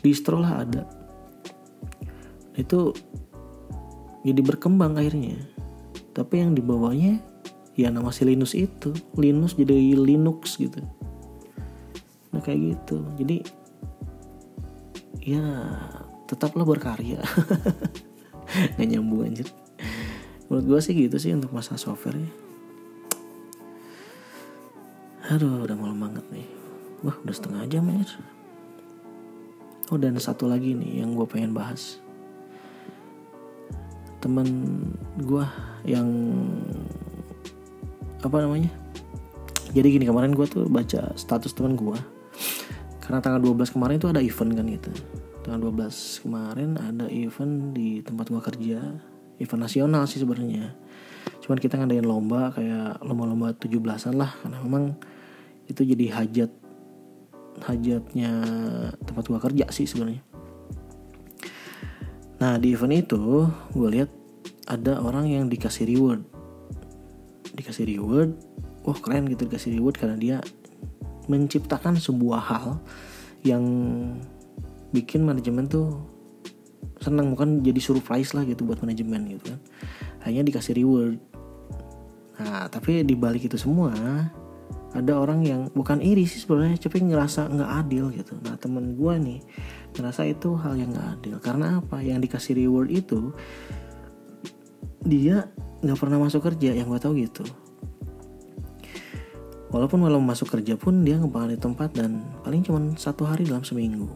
distro 0.00 0.40
lah 0.40 0.64
ada. 0.64 0.88
Itu 2.56 2.96
jadi 4.24 4.40
berkembang 4.40 4.96
akhirnya. 4.96 5.36
Tapi 6.16 6.40
yang 6.40 6.56
dibawanya 6.56 7.20
ya 7.76 7.92
nama 7.92 8.10
si 8.10 8.24
Linux 8.24 8.56
itu. 8.56 8.90
Linux 9.14 9.54
jadi 9.54 9.94
Linux 9.94 10.56
gitu. 10.56 10.80
Nah 12.32 12.40
kayak 12.40 12.74
gitu. 12.74 13.04
Jadi 13.20 13.44
ya 15.22 15.44
tetaplah 16.26 16.64
berkarya. 16.66 17.20
Nggak 18.74 18.88
nyambung 18.88 19.28
anjir. 19.28 19.48
Menurut 20.48 20.64
gue 20.64 20.80
sih 20.80 20.94
gitu 20.96 21.16
sih 21.20 21.36
untuk 21.36 21.52
masa 21.52 21.76
software 21.76 22.16
ya. 22.16 22.32
Aduh 25.36 25.68
udah 25.68 25.76
malam 25.76 26.00
banget 26.00 26.24
nih. 26.32 26.48
Wah 27.04 27.16
udah 27.20 27.34
setengah 27.36 27.68
jam 27.68 27.84
ya 27.92 28.00
oh 29.92 29.98
dan 30.00 30.16
satu 30.16 30.48
lagi 30.48 30.72
nih 30.72 31.04
yang 31.04 31.12
gue 31.12 31.26
pengen 31.28 31.52
bahas 31.52 32.00
temen 34.24 34.48
gue 35.20 35.44
yang 35.84 36.08
apa 38.24 38.40
namanya 38.40 38.72
jadi 39.76 40.00
gini 40.00 40.08
kemarin 40.08 40.32
gue 40.32 40.48
tuh 40.48 40.64
baca 40.64 41.12
status 41.12 41.52
temen 41.52 41.76
gue 41.76 41.98
karena 43.04 43.20
tanggal 43.20 43.52
12 43.52 43.74
kemarin 43.76 44.00
itu 44.00 44.08
ada 44.08 44.24
event 44.24 44.50
kan 44.56 44.64
gitu. 44.64 44.90
Tanggal 45.44 45.60
12 45.68 46.24
kemarin 46.24 46.70
ada 46.80 47.04
event 47.12 47.76
di 47.76 48.00
tempat 48.00 48.32
gue 48.32 48.40
kerja. 48.40 48.80
Event 49.36 49.60
nasional 49.60 50.08
sih 50.08 50.24
sebenarnya. 50.24 50.72
Cuman 51.44 51.60
kita 51.60 51.76
ngadain 51.76 52.08
lomba 52.08 52.56
kayak 52.56 53.04
lomba-lomba 53.04 53.52
17-an 53.60 54.16
lah. 54.16 54.32
Karena 54.40 54.56
memang 54.64 54.96
itu 55.68 55.84
jadi 55.84 56.16
hajat 56.16 56.50
hajatnya 57.68 58.32
tempat 59.04 59.24
gue 59.30 59.38
kerja 59.38 59.64
sih 59.70 59.86
sebenarnya 59.86 60.33
Nah 62.44 62.60
di 62.60 62.76
event 62.76 62.92
itu 62.92 63.48
gue 63.72 63.88
lihat 63.88 64.12
ada 64.68 65.00
orang 65.00 65.32
yang 65.32 65.48
dikasih 65.48 65.88
reward, 65.88 66.28
dikasih 67.56 67.88
reward, 67.88 68.36
wah 68.84 69.00
keren 69.00 69.24
gitu 69.32 69.48
dikasih 69.48 69.80
reward 69.80 69.96
karena 69.96 70.16
dia 70.20 70.36
menciptakan 71.24 71.96
sebuah 71.96 72.40
hal 72.44 72.84
yang 73.48 73.64
bikin 74.92 75.24
manajemen 75.24 75.64
tuh 75.64 76.04
senang 77.00 77.32
bukan 77.32 77.64
jadi 77.64 77.80
surprise 77.80 78.36
lah 78.36 78.44
gitu 78.44 78.68
buat 78.68 78.84
manajemen 78.84 79.24
gitu 79.40 79.56
kan. 79.56 79.60
Hanya 80.28 80.44
dikasih 80.44 80.76
reward. 80.76 81.16
Nah 82.44 82.68
tapi 82.68 83.08
di 83.08 83.16
balik 83.16 83.48
itu 83.48 83.56
semua 83.56 83.88
ada 84.92 85.12
orang 85.16 85.48
yang 85.48 85.72
bukan 85.72 86.04
iri 86.04 86.28
sih 86.28 86.44
sebenarnya 86.44 86.76
tapi 86.76 87.08
ngerasa 87.08 87.48
nggak 87.48 87.70
adil 87.88 88.12
gitu. 88.12 88.36
Nah 88.44 88.60
temen 88.60 89.00
gue 89.00 89.14
nih 89.16 89.40
ngerasa 89.94 90.26
itu 90.26 90.58
hal 90.58 90.74
yang 90.74 90.90
nggak 90.90 91.08
adil. 91.18 91.36
Karena 91.38 91.78
apa? 91.78 92.02
Yang 92.02 92.28
dikasih 92.28 92.54
reward 92.58 92.90
itu 92.90 93.30
dia 95.04 95.46
nggak 95.84 95.98
pernah 96.00 96.18
masuk 96.18 96.42
kerja 96.42 96.74
yang 96.74 96.90
gue 96.90 97.00
tahu 97.00 97.14
gitu. 97.20 97.44
Walaupun 99.74 100.06
walau 100.06 100.22
masuk 100.22 100.54
kerja 100.54 100.78
pun 100.78 101.02
dia 101.02 101.18
ngebakal 101.18 101.50
di 101.50 101.58
tempat 101.58 101.90
dan 101.98 102.22
paling 102.46 102.62
cuma 102.62 102.78
satu 102.94 103.26
hari 103.26 103.42
dalam 103.42 103.66
seminggu. 103.66 104.06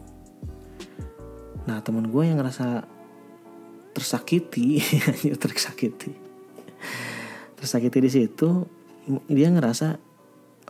Nah 1.67 1.83
temen 1.83 2.07
gue 2.07 2.23
yang 2.23 2.39
ngerasa 2.39 2.87
tersakiti 3.91 4.79
tersakiti. 5.43 6.15
Tersakiti 7.59 7.97
di 7.99 8.11
situ 8.11 8.49
dia 9.27 9.51
ngerasa 9.51 10.08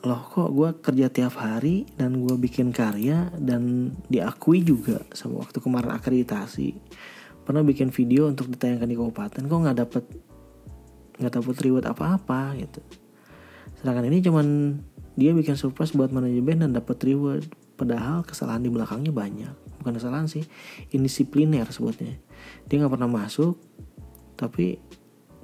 loh 0.07 0.23
kok 0.31 0.49
gue 0.55 0.69
kerja 0.79 1.11
tiap 1.11 1.35
hari 1.35 1.83
dan 1.99 2.23
gue 2.23 2.35
bikin 2.39 2.71
karya 2.71 3.27
dan 3.35 3.91
diakui 4.07 4.63
juga 4.63 5.03
sama 5.11 5.43
waktu 5.43 5.59
kemarin 5.59 5.91
akreditasi. 5.91 6.71
Pernah 7.43 7.65
bikin 7.67 7.91
video 7.91 8.31
untuk 8.31 8.47
ditayangkan 8.47 8.87
di 8.87 8.95
kabupaten 8.95 9.41
kok 9.43 9.59
nggak 9.59 9.77
dapet 9.77 10.03
nggak 11.19 11.33
dapet 11.35 11.55
reward 11.67 11.85
apa-apa 11.91 12.55
gitu. 12.55 12.79
Sedangkan 13.83 14.07
ini 14.07 14.23
cuman 14.23 14.47
dia 15.19 15.35
bikin 15.35 15.59
surprise 15.59 15.91
buat 15.91 16.15
manajemen 16.15 16.63
dan 16.63 16.71
dapet 16.71 16.95
reward. 17.03 17.43
Padahal 17.75 18.23
kesalahan 18.23 18.63
di 18.63 18.71
belakangnya 18.71 19.11
banyak. 19.11 19.55
Bukan 19.83 19.99
kesalahan 19.99 20.31
sih 20.31 20.47
indisipliner 20.95 21.67
sebutnya. 21.75 22.15
Dia 22.71 22.79
nggak 22.79 22.95
pernah 22.95 23.11
masuk 23.11 23.59
tapi 24.39 24.79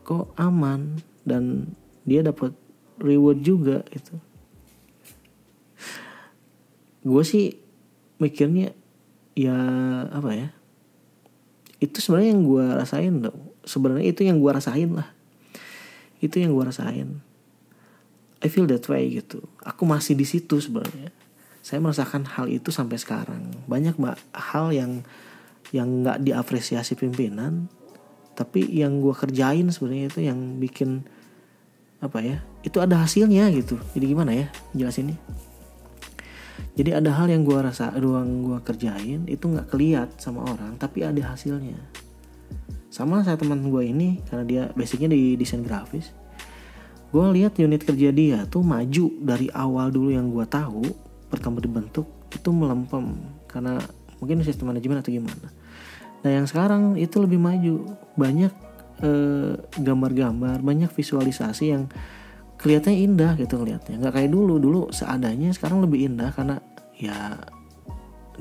kok 0.08 0.32
aman 0.40 0.96
dan 1.28 1.76
dia 2.08 2.24
dapat 2.24 2.56
reward 3.04 3.44
juga 3.44 3.84
itu 3.92 4.16
gue 7.06 7.24
sih 7.24 7.56
mikirnya 8.18 8.74
ya 9.38 9.56
apa 10.10 10.30
ya? 10.34 10.50
Itu 11.78 12.02
sebenarnya 12.02 12.30
yang 12.34 12.44
gue 12.44 12.66
rasain 12.74 13.16
dong 13.22 13.56
sebenarnya 13.66 14.06
itu 14.08 14.22
yang 14.24 14.38
gue 14.40 14.52
rasain 14.54 14.90
lah. 14.94 15.10
Itu 16.22 16.40
yang 16.40 16.54
gue 16.56 16.64
rasain. 16.64 17.20
I 18.40 18.48
feel 18.48 18.70
that 18.70 18.86
way 18.88 19.10
gitu. 19.20 19.42
Aku 19.66 19.90
masih 19.90 20.14
di 20.14 20.24
situ 20.24 20.62
sebenarnya. 20.62 21.10
Saya 21.66 21.82
merasakan 21.82 22.30
hal 22.30 22.46
itu 22.48 22.70
sampai 22.70 23.02
sekarang. 23.02 23.50
Banyak 23.66 23.98
mbak 23.98 24.22
hal 24.32 24.70
yang 24.70 25.02
yang 25.74 26.06
nggak 26.06 26.22
diapresiasi 26.22 26.94
pimpinan 26.94 27.66
tapi 28.38 28.68
yang 28.70 29.02
gue 29.02 29.16
kerjain 29.18 29.66
sebenarnya 29.74 30.06
itu 30.14 30.20
yang 30.30 30.62
bikin 30.62 31.02
apa 32.04 32.22
ya 32.22 32.38
itu 32.62 32.78
ada 32.78 33.02
hasilnya 33.02 33.50
gitu. 33.50 33.82
Jadi 33.98 34.06
gimana 34.06 34.32
ya 34.36 34.48
jelasinnya 34.78 35.18
jadi 36.76 37.00
ada 37.00 37.16
hal 37.16 37.32
yang 37.32 37.48
gue 37.48 37.56
rasa 37.56 37.96
ruang 37.96 38.44
gue 38.44 38.60
kerjain 38.62 39.24
itu 39.32 39.46
nggak 39.48 39.72
keliat 39.72 40.20
sama 40.20 40.44
orang 40.44 40.76
tapi 40.76 41.08
ada 41.08 41.32
hasilnya. 41.32 41.80
Sama 42.92 43.24
saya 43.24 43.36
teman 43.36 43.60
gue 43.68 43.84
ini 43.84 44.24
karena 44.28 44.44
dia 44.44 44.64
basicnya 44.76 45.12
di 45.12 45.36
desain 45.36 45.64
grafis 45.64 46.12
gue 47.16 47.26
lihat 47.40 47.56
unit 47.64 47.80
kerja 47.80 48.12
dia 48.12 48.44
tuh 48.44 48.60
maju 48.60 49.08
dari 49.24 49.48
awal 49.56 49.88
dulu 49.88 50.12
yang 50.12 50.28
gue 50.36 50.44
tahu 50.52 50.84
pertama 51.32 51.64
dibentuk 51.64 52.04
itu 52.28 52.50
melempem. 52.52 53.16
Karena 53.48 53.80
mungkin 54.20 54.44
sistem 54.44 54.76
manajemen 54.76 55.00
atau 55.00 55.16
gimana. 55.16 55.48
Nah 56.28 56.32
yang 56.36 56.44
sekarang 56.44 57.00
itu 57.00 57.16
lebih 57.24 57.40
maju. 57.40 57.88
Banyak 58.20 58.52
eh, 59.00 59.54
gambar-gambar 59.80 60.60
banyak 60.60 60.92
visualisasi 60.92 61.66
yang 61.72 61.88
kelihatannya 62.66 63.00
indah 63.06 63.32
gitu 63.38 63.62
ngelihatnya. 63.62 64.02
Nggak 64.02 64.14
kayak 64.18 64.32
dulu. 64.34 64.58
Dulu 64.58 64.82
seadanya 64.90 65.54
sekarang 65.54 65.86
lebih 65.86 66.10
indah 66.10 66.34
karena 66.34 66.58
ya 66.98 67.38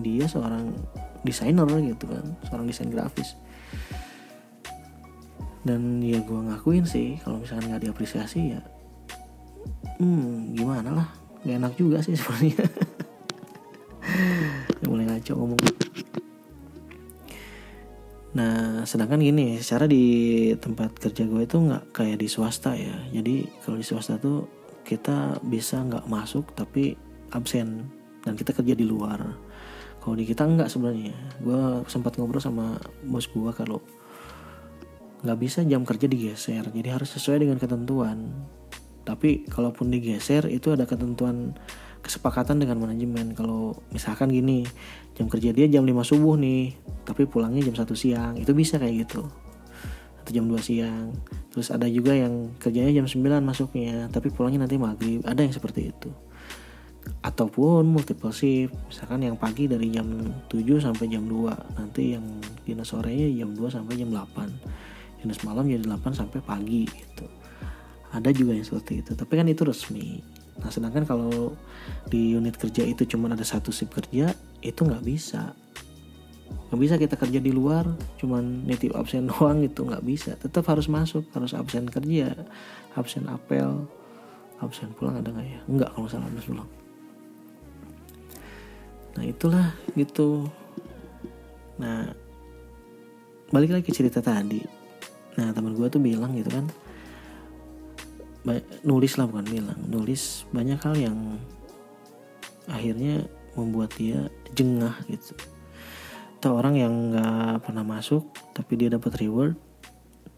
dia 0.00 0.24
seorang 0.24 0.72
desainer 1.20 1.68
gitu 1.68 2.08
kan. 2.08 2.24
Seorang 2.48 2.64
desain 2.64 2.88
grafis. 2.88 3.36
Dan 5.60 6.00
ya 6.00 6.24
gue 6.24 6.40
ngakuin 6.48 6.88
sih 6.88 7.20
kalau 7.20 7.40
misalkan 7.40 7.72
nggak 7.72 7.88
diapresiasi 7.88 8.52
ya 8.56 8.60
hmm 10.00 10.56
gimana 10.56 10.90
lah. 10.92 11.08
Nggak 11.44 11.56
enak 11.60 11.72
juga 11.76 11.98
sih 12.00 12.16
sebenarnya. 12.16 12.64
Ya 14.84 14.92
mulai 14.92 15.08
ngaco 15.08 15.32
ngomong 15.32 15.60
Nah, 18.34 18.82
sedangkan 18.82 19.22
gini, 19.22 19.62
secara 19.62 19.86
di 19.86 20.50
tempat 20.58 20.98
kerja 20.98 21.22
gue 21.22 21.46
itu 21.46 21.54
nggak 21.54 21.94
kayak 21.94 22.18
di 22.18 22.26
swasta 22.26 22.74
ya. 22.74 22.94
Jadi 23.14 23.46
kalau 23.62 23.78
di 23.78 23.86
swasta 23.86 24.18
tuh 24.18 24.50
kita 24.82 25.38
bisa 25.46 25.78
nggak 25.80 26.10
masuk 26.10 26.50
tapi 26.52 26.98
absen 27.30 27.86
dan 28.26 28.34
kita 28.34 28.50
kerja 28.50 28.74
di 28.74 28.82
luar. 28.82 29.22
Kalau 30.02 30.18
di 30.18 30.26
kita 30.26 30.50
nggak 30.50 30.66
sebenarnya. 30.66 31.14
Gue 31.38 31.86
sempat 31.86 32.18
ngobrol 32.18 32.42
sama 32.42 32.74
bos 33.06 33.30
gue 33.30 33.50
kalau 33.54 33.78
nggak 35.22 35.38
bisa 35.38 35.62
jam 35.62 35.86
kerja 35.86 36.10
digeser. 36.10 36.66
Jadi 36.74 36.88
harus 36.90 37.14
sesuai 37.14 37.46
dengan 37.46 37.62
ketentuan. 37.62 38.34
Tapi 39.06 39.46
kalaupun 39.46 39.94
digeser 39.94 40.50
itu 40.50 40.74
ada 40.74 40.90
ketentuan 40.90 41.54
kesepakatan 42.04 42.60
dengan 42.60 42.76
manajemen. 42.76 43.32
Kalau 43.32 43.80
misalkan 43.88 44.28
gini 44.28 44.68
jam 45.16 45.32
kerja 45.32 45.56
dia 45.56 45.64
jam 45.72 45.88
5 45.88 46.04
subuh 46.04 46.36
nih 46.36 46.76
tapi 47.08 47.24
pulangnya 47.24 47.64
jam 47.64 47.74
1 47.80 47.88
siang. 47.96 48.36
Itu 48.36 48.52
bisa 48.52 48.76
kayak 48.76 49.08
gitu. 49.08 49.24
Atau 50.20 50.30
jam 50.36 50.44
2 50.44 50.60
siang. 50.60 51.16
Terus 51.48 51.72
ada 51.72 51.88
juga 51.88 52.12
yang 52.12 52.52
kerjanya 52.60 53.00
jam 53.00 53.08
9 53.08 53.40
masuknya 53.40 54.12
tapi 54.12 54.28
pulangnya 54.28 54.68
nanti 54.68 54.76
maghrib. 54.76 55.24
Ada 55.24 55.48
yang 55.48 55.56
seperti 55.56 55.88
itu. 55.88 56.12
Ataupun 57.24 57.88
multiple 57.88 58.36
shift. 58.36 58.76
Misalkan 58.92 59.24
yang 59.24 59.40
pagi 59.40 59.64
dari 59.64 59.88
jam 59.88 60.04
7 60.52 60.60
sampai 60.84 61.08
jam 61.08 61.24
2 61.24 61.80
nanti 61.80 62.20
yang 62.20 62.24
dinas 62.68 62.92
sorenya 62.92 63.32
jam 63.32 63.56
2 63.56 63.64
sampai 63.72 63.96
jam 63.96 64.12
8 64.12 65.24
dinas 65.24 65.40
malam 65.40 65.64
jadi 65.64 65.88
8 65.88 66.12
sampai 66.12 66.44
pagi 66.44 66.84
gitu. 66.84 67.24
Ada 68.12 68.28
juga 68.30 68.52
yang 68.52 68.62
seperti 68.68 69.00
itu. 69.00 69.16
Tapi 69.16 69.32
kan 69.40 69.48
itu 69.48 69.64
resmi 69.64 70.33
Nah 70.60 70.70
sedangkan 70.70 71.02
kalau 71.02 71.54
di 72.06 72.34
unit 72.36 72.54
kerja 72.54 72.86
itu 72.86 73.02
cuma 73.08 73.30
ada 73.32 73.42
satu 73.42 73.74
shift 73.74 73.90
kerja 73.90 74.30
itu 74.62 74.80
nggak 74.86 75.02
bisa. 75.02 75.54
Nggak 76.70 76.80
bisa 76.80 76.94
kita 77.00 77.14
kerja 77.18 77.38
di 77.42 77.50
luar 77.50 77.88
cuman 78.22 78.66
nitip 78.66 78.94
absen 78.94 79.26
doang 79.30 79.66
itu 79.66 79.82
nggak 79.82 80.04
bisa. 80.06 80.38
Tetap 80.38 80.62
harus 80.70 80.86
masuk 80.86 81.26
harus 81.34 81.52
absen 81.56 81.90
kerja 81.90 82.34
absen 82.94 83.26
apel 83.26 83.86
absen 84.62 84.94
pulang 84.94 85.18
ada 85.18 85.34
nggak 85.34 85.48
ya? 85.48 85.60
Nggak 85.66 85.90
kalau 85.98 86.06
salah 86.06 86.30
absen 86.30 86.54
pulang. 86.54 86.70
Nah 89.14 89.24
itulah 89.26 89.68
gitu. 89.98 90.46
Nah 91.82 92.14
balik 93.50 93.74
lagi 93.74 93.84
ke 93.90 93.92
cerita 93.94 94.22
tadi. 94.22 94.62
Nah 95.34 95.50
teman 95.50 95.74
gue 95.74 95.86
tuh 95.90 95.98
bilang 95.98 96.30
gitu 96.38 96.50
kan 96.50 96.70
nulis 98.84 99.16
lah 99.16 99.26
bukan 99.26 99.46
bilang. 99.48 99.80
Nulis 99.88 100.44
banyak 100.52 100.80
hal 100.84 100.94
yang 101.00 101.18
akhirnya 102.68 103.24
membuat 103.56 103.96
dia 103.96 104.28
jengah 104.52 104.94
gitu. 105.08 105.32
Atau 106.40 106.60
orang 106.60 106.76
yang 106.76 106.92
nggak 107.12 107.64
pernah 107.64 107.84
masuk 107.84 108.28
tapi 108.52 108.76
dia 108.76 108.92
dapat 108.92 109.16
reward 109.16 109.56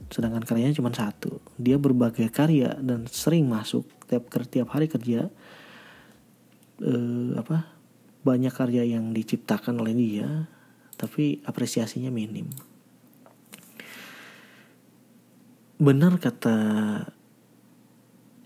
sedangkan 0.07 0.47
karyanya 0.47 0.79
cuma 0.79 0.95
satu. 0.95 1.43
Dia 1.59 1.83
berbagai 1.83 2.31
karya 2.31 2.79
dan 2.79 3.11
sering 3.11 3.51
masuk. 3.51 3.87
Tiap 4.07 4.31
tiap 4.47 4.71
hari 4.71 4.87
kerja 4.87 5.27
eh, 6.79 7.31
apa 7.35 7.75
banyak 8.23 8.55
karya 8.55 8.87
yang 8.87 9.11
diciptakan 9.11 9.83
oleh 9.83 9.95
dia 9.95 10.47
tapi 10.95 11.43
apresiasinya 11.43 12.09
minim. 12.15 12.49
Benar 15.77 16.17
kata 16.17 16.57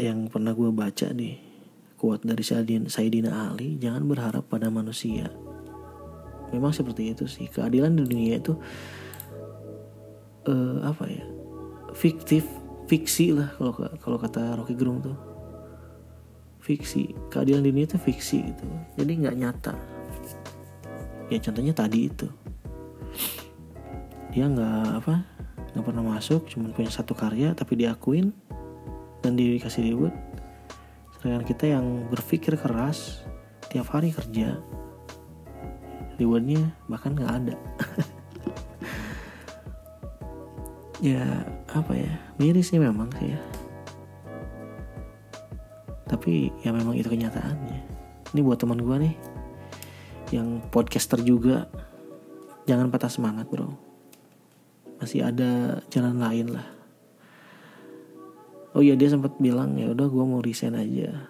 yang 0.01 0.33
pernah 0.33 0.57
gue 0.57 0.73
baca 0.73 1.13
nih 1.13 1.37
kuat 2.01 2.25
dari 2.25 2.41
Sayyidina 2.89 3.53
Ali 3.53 3.77
jangan 3.77 4.09
berharap 4.09 4.49
pada 4.49 4.73
manusia. 4.73 5.29
Memang 6.51 6.73
seperti 6.73 7.13
itu 7.13 7.29
sih. 7.29 7.47
Keadilan 7.47 8.01
di 8.01 8.09
dunia 8.09 8.41
itu 8.41 8.57
uh, 10.49 10.81
apa 10.83 11.05
ya 11.07 11.25
fiktif 11.93 12.49
fiksi 12.89 13.37
lah 13.37 13.53
kalau 13.55 13.77
kalau 14.01 14.17
kata 14.17 14.57
Rocky 14.57 14.73
Gerung 14.73 15.05
tuh. 15.05 15.19
Fiksi. 16.65 17.13
Keadilan 17.29 17.61
di 17.61 17.71
dunia 17.71 17.87
itu 17.87 18.01
fiksi 18.01 18.41
gitu. 18.49 18.65
Jadi 18.97 19.13
nggak 19.21 19.37
nyata. 19.37 19.75
Ya 21.29 21.39
contohnya 21.39 21.77
tadi 21.77 22.09
itu. 22.09 22.27
Dia 24.33 24.49
nggak 24.49 25.05
apa 25.05 25.15
nggak 25.71 25.87
pernah 25.87 26.03
masuk 26.03 26.51
cuma 26.51 26.75
punya 26.75 26.91
satu 26.91 27.15
karya 27.15 27.55
tapi 27.55 27.79
diakuin 27.79 28.35
dan 29.21 29.37
dikasih 29.37 29.93
reward 29.93 30.15
sedangkan 31.21 31.45
kita 31.45 31.65
yang 31.77 32.09
berpikir 32.09 32.57
keras 32.57 33.21
tiap 33.69 33.93
hari 33.93 34.11
kerja 34.11 34.57
rewardnya 36.21 36.77
bahkan 36.85 37.17
nggak 37.17 37.33
ada. 37.33 37.57
Ya 41.01 41.49
apa 41.73 41.97
ya 41.97 42.13
miris 42.37 42.69
sih 42.69 42.77
memang 42.77 43.09
sih 43.17 43.33
ya. 43.33 43.41
Tapi 46.05 46.53
ya 46.61 46.77
memang 46.77 46.93
itu 46.93 47.09
kenyataannya. 47.09 47.81
Ini 48.37 48.41
buat 48.45 48.61
teman 48.61 48.85
gue 48.85 49.09
nih 49.09 49.15
yang 50.37 50.61
podcaster 50.69 51.25
juga 51.25 51.73
jangan 52.69 52.93
patah 52.93 53.09
semangat 53.09 53.49
bro. 53.49 53.73
Masih 55.01 55.25
ada 55.25 55.81
jalan 55.89 56.21
lain 56.21 56.53
lah 56.53 56.80
oh 58.75 58.83
iya 58.83 58.95
dia 58.95 59.11
sempat 59.11 59.37
bilang 59.43 59.75
ya 59.77 59.91
udah 59.91 60.07
gue 60.07 60.25
mau 60.25 60.41
resign 60.43 60.77
aja. 60.79 61.29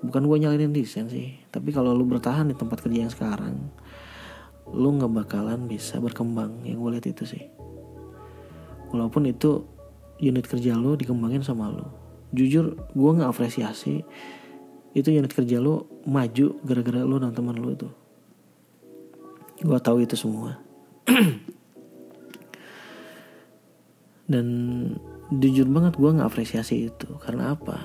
Bukan 0.00 0.24
gue 0.24 0.36
nyalain 0.40 0.72
resign 0.72 1.12
sih 1.12 1.36
tapi 1.52 1.74
kalau 1.74 1.92
lu 1.92 2.08
bertahan 2.08 2.48
di 2.48 2.56
tempat 2.56 2.80
kerja 2.80 3.04
yang 3.04 3.12
sekarang 3.12 3.56
lu 4.70 4.88
nggak 4.96 5.12
bakalan 5.12 5.66
bisa 5.66 6.00
berkembang. 6.00 6.62
Yang 6.64 6.78
gue 6.78 6.90
lihat 6.96 7.06
itu 7.10 7.24
sih. 7.26 7.44
Walaupun 8.90 9.28
itu 9.28 9.66
unit 10.20 10.46
kerja 10.46 10.76
lu 10.76 10.94
dikembangin 10.94 11.42
sama 11.42 11.72
lu. 11.72 11.86
Jujur 12.30 12.78
gue 12.94 13.10
nggak 13.10 13.30
apresiasi 13.30 14.04
itu 14.90 15.08
unit 15.14 15.30
kerja 15.30 15.62
lu 15.62 15.86
maju 16.06 16.58
gara-gara 16.66 17.00
lu 17.06 17.16
dan 17.22 17.30
teman 17.34 17.54
lu 17.58 17.70
itu. 17.74 17.88
Gue 19.60 19.78
tahu 19.78 20.02
itu 20.02 20.16
semua. 20.16 20.56
Dan 24.30 24.46
jujur 25.30 25.70
banget 25.70 25.94
gue 25.94 26.10
nggak 26.10 26.26
apresiasi 26.26 26.90
itu. 26.90 27.08
Karena 27.22 27.54
apa? 27.54 27.78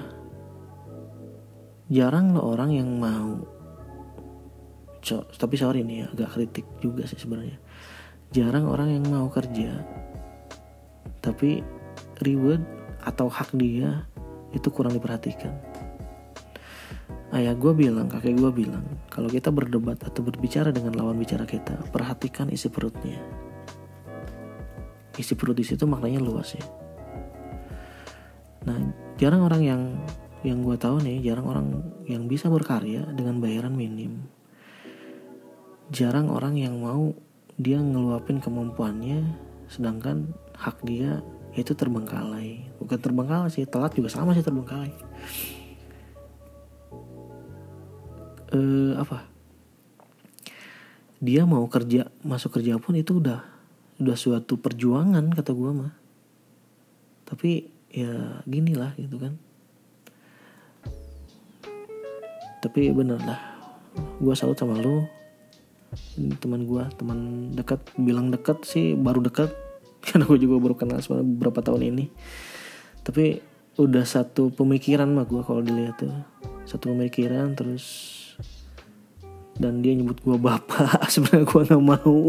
Jarang 1.94 2.34
lo 2.34 2.42
orang 2.42 2.74
yang 2.74 2.90
mau. 2.98 3.46
So, 5.06 5.30
tapi 5.38 5.54
sorry 5.54 5.86
nih 5.86 6.10
agak 6.10 6.34
kritik 6.34 6.66
juga 6.82 7.06
sih 7.06 7.22
sebenarnya. 7.22 7.62
Jarang 8.34 8.66
orang 8.66 8.90
yang 8.90 9.06
mau 9.06 9.30
kerja 9.30 9.86
tapi 11.22 11.66
reward 12.22 12.62
atau 13.02 13.26
hak 13.26 13.58
dia 13.58 14.06
itu 14.54 14.70
kurang 14.70 14.94
diperhatikan. 14.94 15.54
Ayah 17.34 17.58
gue 17.58 17.74
bilang 17.74 18.06
kakek 18.06 18.38
gue 18.38 18.52
bilang 18.54 18.86
kalau 19.10 19.26
kita 19.26 19.50
berdebat 19.50 19.98
atau 20.06 20.22
berbicara 20.22 20.70
dengan 20.70 20.94
lawan 20.94 21.18
bicara 21.18 21.50
kita 21.50 21.74
perhatikan 21.90 22.54
isi 22.54 22.70
perutnya. 22.70 23.18
Isi 25.18 25.34
perut 25.34 25.58
di 25.58 25.66
situ 25.66 25.90
maknanya 25.90 26.22
luas 26.22 26.54
ya 26.54 26.85
nah 28.66 28.78
jarang 29.16 29.46
orang 29.46 29.62
yang 29.64 29.82
yang 30.46 30.62
gue 30.62 30.78
tahu 30.78 31.02
nih 31.02 31.26
jarang 31.26 31.48
orang 31.50 31.68
yang 32.06 32.30
bisa 32.30 32.54
berkarya 32.54 33.02
dengan 33.18 33.42
bayaran 33.42 33.74
minim. 33.74 34.30
Jarang 35.90 36.30
orang 36.30 36.54
yang 36.58 36.78
mau 36.78 37.18
dia 37.58 37.82
ngeluapin 37.82 38.38
kemampuannya 38.38 39.26
sedangkan 39.66 40.30
hak 40.54 40.86
dia 40.86 41.26
itu 41.58 41.74
terbengkalai. 41.74 42.62
Bukan 42.78 43.00
terbengkalai 43.02 43.50
sih 43.50 43.66
telat 43.66 43.98
juga 43.98 44.14
sama 44.14 44.38
sih 44.38 44.46
terbengkalai. 44.46 44.94
Eh 48.54 48.94
apa? 49.02 49.26
Dia 51.18 51.48
mau 51.50 51.66
kerja 51.66 52.06
masuk 52.22 52.62
kerja 52.62 52.78
pun 52.78 52.94
itu 52.94 53.18
udah 53.18 53.42
udah 53.98 54.18
suatu 54.20 54.62
perjuangan 54.62 55.26
kata 55.34 55.52
gue 55.58 55.72
mah. 55.74 55.94
Tapi 57.26 57.75
ya 57.96 58.44
gini 58.44 58.76
lah 58.76 58.92
gitu 59.00 59.16
kan. 59.16 59.40
Tapi 62.60 62.92
bener 62.92 63.24
lah 63.24 63.40
gue 64.20 64.36
salut 64.36 64.60
sama 64.60 64.76
lu. 64.76 65.08
Teman 66.44 66.68
gue 66.68 66.84
teman 67.00 67.20
dekat 67.56 67.80
bilang 67.96 68.28
dekat 68.36 68.68
sih 68.68 69.00
baru 69.00 69.24
dekat. 69.24 69.56
Karena 70.06 70.28
gue 70.28 70.38
juga 70.44 70.60
baru 70.60 70.76
kenal 70.76 71.00
selama 71.00 71.24
beberapa 71.24 71.64
tahun 71.64 71.96
ini. 71.96 72.06
Tapi 73.00 73.40
udah 73.80 74.04
satu 74.04 74.52
pemikiran 74.52 75.08
mah 75.08 75.24
gue 75.24 75.40
kalau 75.44 75.64
dilihat 75.64 76.00
tuh 76.00 76.12
satu 76.64 76.96
pemikiran 76.96 77.56
terus 77.56 78.12
dan 79.56 79.80
dia 79.80 79.96
nyebut 79.96 80.20
gue 80.20 80.36
bapak. 80.36 81.08
Sebenarnya 81.14 81.48
gue 81.48 81.62
nggak 81.64 81.84
mau 81.84 82.20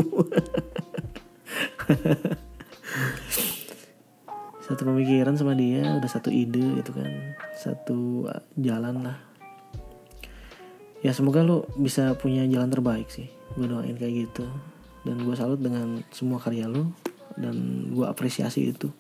satu 4.67 4.83
pemikiran 4.83 5.39
sama 5.39 5.55
dia 5.55 5.95
udah 5.95 6.11
satu 6.11 6.27
ide 6.35 6.83
gitu 6.83 6.91
kan. 6.91 7.39
Satu 7.55 8.27
jalan 8.59 9.07
lah. 9.07 9.19
Ya 11.07 11.15
semoga 11.15 11.47
lo 11.47 11.71
bisa 11.79 12.19
punya 12.19 12.43
jalan 12.51 12.67
terbaik 12.67 13.07
sih. 13.07 13.31
Gue 13.55 13.71
doain 13.71 13.95
kayak 13.95 14.27
gitu. 14.27 14.43
Dan 15.07 15.23
gue 15.23 15.39
salut 15.39 15.63
dengan 15.63 16.03
semua 16.11 16.43
karya 16.43 16.67
lo 16.67 16.91
dan 17.39 17.87
gue 17.95 18.03
apresiasi 18.11 18.75
itu. 18.75 18.91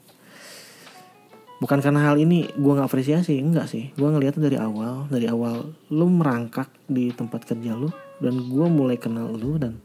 Bukan 1.59 1.83
karena 1.83 2.07
hal 2.07 2.15
ini 2.15 2.47
gue 2.47 2.73
nggak 2.79 2.87
apresiasi 2.87 3.35
enggak 3.43 3.67
sih. 3.67 3.91
Gue 3.99 4.07
ngeliatnya 4.07 4.47
dari 4.47 4.63
awal. 4.63 5.11
Dari 5.11 5.27
awal 5.27 5.67
lo 5.91 6.07
merangkak 6.07 6.71
di 6.87 7.11
tempat 7.11 7.43
kerja 7.43 7.75
lo 7.75 7.91
dan 8.23 8.39
gue 8.39 8.67
mulai 8.71 9.03
kenal 9.03 9.35
lo 9.35 9.59
dan 9.59 9.83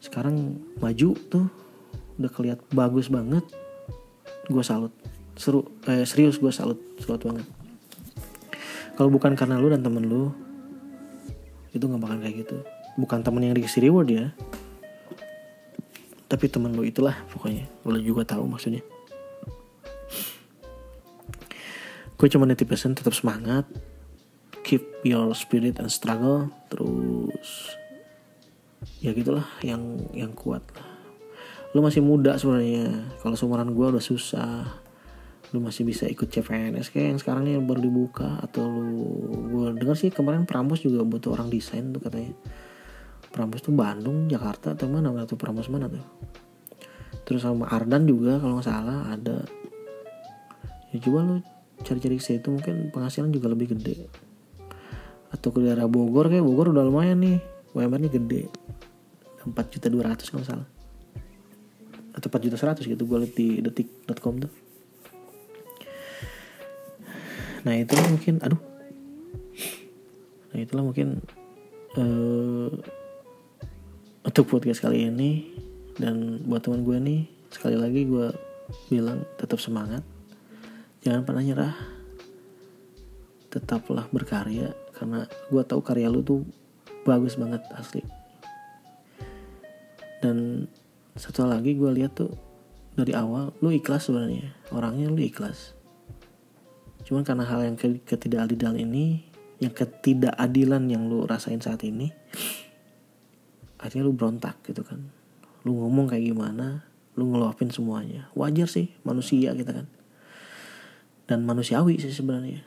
sekarang 0.00 0.64
maju 0.80 1.12
tuh. 1.28 1.44
Udah 2.16 2.30
keliat 2.32 2.64
bagus 2.72 3.12
banget 3.12 3.44
gue 4.48 4.64
salut. 4.64 4.92
Seru 5.34 5.66
eh, 5.90 6.06
serius 6.06 6.38
gue 6.38 6.52
salut 6.52 6.78
salut 7.00 7.20
banget. 7.24 7.46
Kalau 8.94 9.10
bukan 9.10 9.34
karena 9.34 9.58
lu 9.58 9.72
dan 9.72 9.82
temen 9.82 10.06
lu 10.06 10.30
itu 11.74 11.82
nggak 11.82 12.02
bakal 12.02 12.16
kayak 12.22 12.36
gitu. 12.46 12.56
Bukan 12.94 13.26
temen 13.26 13.42
yang 13.42 13.54
dikasih 13.56 13.90
reward 13.90 14.08
ya. 14.12 14.30
Tapi 16.30 16.46
temen 16.46 16.70
lu 16.72 16.86
itulah 16.86 17.18
pokoknya. 17.34 17.66
Lu 17.82 17.98
juga 17.98 18.22
tahu 18.22 18.46
maksudnya. 18.46 18.82
Gue 22.14 22.28
cuma 22.30 22.46
nitip 22.46 22.70
pesan 22.70 22.94
tetap 22.94 23.12
semangat. 23.12 23.66
Keep 24.64 25.04
your 25.04 25.34
spirit 25.36 25.76
and 25.82 25.90
struggle 25.90 26.48
terus. 26.70 27.74
Ya 29.02 29.12
gitulah 29.12 29.44
yang 29.60 30.00
yang 30.16 30.32
kuat 30.32 30.64
lah 30.72 30.93
lu 31.74 31.82
masih 31.82 32.00
muda 32.00 32.38
sebenarnya. 32.38 33.10
Kalau 33.18 33.34
seumuran 33.34 33.74
gue 33.74 33.86
udah 33.98 34.02
susah. 34.02 34.62
Lu 35.50 35.58
masih 35.62 35.82
bisa 35.82 36.06
ikut 36.06 36.30
CPNS 36.30 36.90
kayak 36.90 37.06
yang 37.14 37.20
sekarang 37.20 37.42
nih 37.46 37.58
baru 37.62 37.82
dibuka 37.82 38.38
atau 38.42 38.66
lu 38.66 39.06
gue 39.50 39.66
dengar 39.78 39.98
sih 39.98 40.10
kemarin 40.10 40.46
Prambos 40.46 40.82
juga 40.82 41.02
butuh 41.02 41.34
orang 41.34 41.50
desain 41.50 41.90
tuh 41.90 41.98
katanya. 41.98 42.34
Prambos 43.34 43.62
tuh 43.66 43.74
Bandung 43.74 44.30
Jakarta 44.30 44.78
atau 44.78 44.86
mana? 44.86 45.10
Atau 45.18 45.34
Prambos 45.34 45.66
mana 45.66 45.90
tuh. 45.90 46.02
Terus 47.26 47.42
sama 47.42 47.66
Ardan 47.66 48.06
juga 48.06 48.38
kalau 48.38 48.62
nggak 48.62 48.66
salah 48.70 49.10
ada. 49.10 49.42
Ya 50.94 51.02
coba 51.02 51.26
lu 51.26 51.36
cari-cari 51.82 52.22
ke 52.22 52.24
situ 52.24 52.54
mungkin 52.54 52.94
penghasilan 52.94 53.34
juga 53.34 53.50
lebih 53.50 53.74
gede. 53.74 54.06
Atau 55.34 55.50
ke 55.50 55.58
daerah 55.58 55.90
Bogor 55.90 56.30
kayak 56.30 56.46
Bogor 56.46 56.70
udah 56.70 56.86
lumayan 56.86 57.18
nih. 57.18 57.42
UMR 57.74 58.06
nya 58.06 58.10
gede. 58.10 58.46
4 59.42 59.50
juta 59.50 59.90
200 59.90 60.30
kalau 60.30 60.46
salah 60.46 60.73
atau 62.14 62.30
4 62.30 62.46
juta 62.46 62.56
100 62.56 62.86
gitu 62.86 63.02
gue 63.02 63.18
liat 63.26 63.32
di 63.34 63.48
detik.com 63.58 64.38
tuh. 64.38 64.52
Nah 67.66 67.74
itulah 67.74 68.06
mungkin 68.06 68.38
aduh. 68.38 68.62
Nah 70.54 70.58
itulah 70.62 70.84
mungkin 70.86 71.18
uh, 71.98 72.70
untuk 74.22 74.44
podcast 74.46 74.84
kali 74.84 75.10
ini. 75.10 75.50
Dan 75.94 76.42
buat 76.50 76.66
teman 76.66 76.82
gue 76.82 76.98
nih 76.98 77.20
sekali 77.54 77.78
lagi 77.78 78.06
gue 78.06 78.30
bilang 78.92 79.26
tetap 79.40 79.58
semangat. 79.58 80.06
Jangan 81.02 81.26
pernah 81.26 81.42
nyerah. 81.42 81.74
Tetaplah 83.50 84.06
berkarya 84.10 84.74
karena 84.94 85.26
gue 85.50 85.62
tahu 85.66 85.80
karya 85.82 86.06
lu 86.10 86.22
tuh 86.22 86.46
bagus 87.02 87.34
banget 87.36 87.60
asli 87.74 88.03
satu 91.14 91.46
lagi 91.46 91.78
gue 91.78 91.90
lihat 91.94 92.18
tuh 92.18 92.34
dari 92.94 93.14
awal 93.14 93.54
lu 93.62 93.70
ikhlas 93.70 94.10
sebenarnya 94.10 94.54
orangnya 94.74 95.10
lu 95.10 95.18
ikhlas 95.22 95.74
Cuman 97.04 97.22
karena 97.22 97.44
hal 97.44 97.60
yang 97.68 97.76
ketidakadilan 97.76 98.80
ini, 98.80 99.28
yang 99.60 99.76
ketidakadilan 99.76 100.88
yang 100.88 101.04
lu 101.06 101.28
rasain 101.28 101.60
saat 101.60 101.84
ini, 101.84 102.10
akhirnya 103.76 104.08
lu 104.08 104.16
berontak 104.16 104.56
gitu 104.64 104.80
kan. 104.80 105.12
Lu 105.68 105.76
ngomong 105.84 106.08
kayak 106.08 106.24
gimana, 106.32 106.88
lu 107.20 107.28
ngeluapin 107.28 107.68
semuanya. 107.68 108.32
Wajar 108.32 108.64
sih, 108.66 108.88
manusia 109.04 109.52
kita 109.52 109.84
kan. 109.84 109.86
Dan 111.28 111.44
manusiawi 111.44 112.00
sih 112.00 112.12
sebenarnya. 112.12 112.64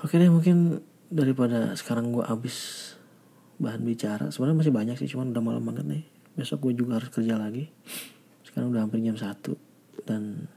Oke 0.00 0.16
deh 0.16 0.32
mungkin 0.32 0.80
daripada 1.12 1.76
sekarang 1.76 2.12
gue 2.12 2.24
abis 2.24 2.88
bahan 3.60 3.84
bicara. 3.84 4.32
Sebenarnya 4.32 4.64
masih 4.64 4.72
banyak 4.72 4.96
sih 4.96 5.12
cuman 5.12 5.36
udah 5.36 5.44
malam 5.44 5.62
banget 5.68 5.84
nih. 5.84 6.02
Besok 6.34 6.64
gue 6.66 6.80
juga 6.80 6.96
harus 6.96 7.12
kerja 7.12 7.36
lagi. 7.36 7.68
Sekarang 8.40 8.72
udah 8.72 8.88
hampir 8.88 9.04
jam 9.04 9.20
satu. 9.20 9.60
Dan 10.08 10.48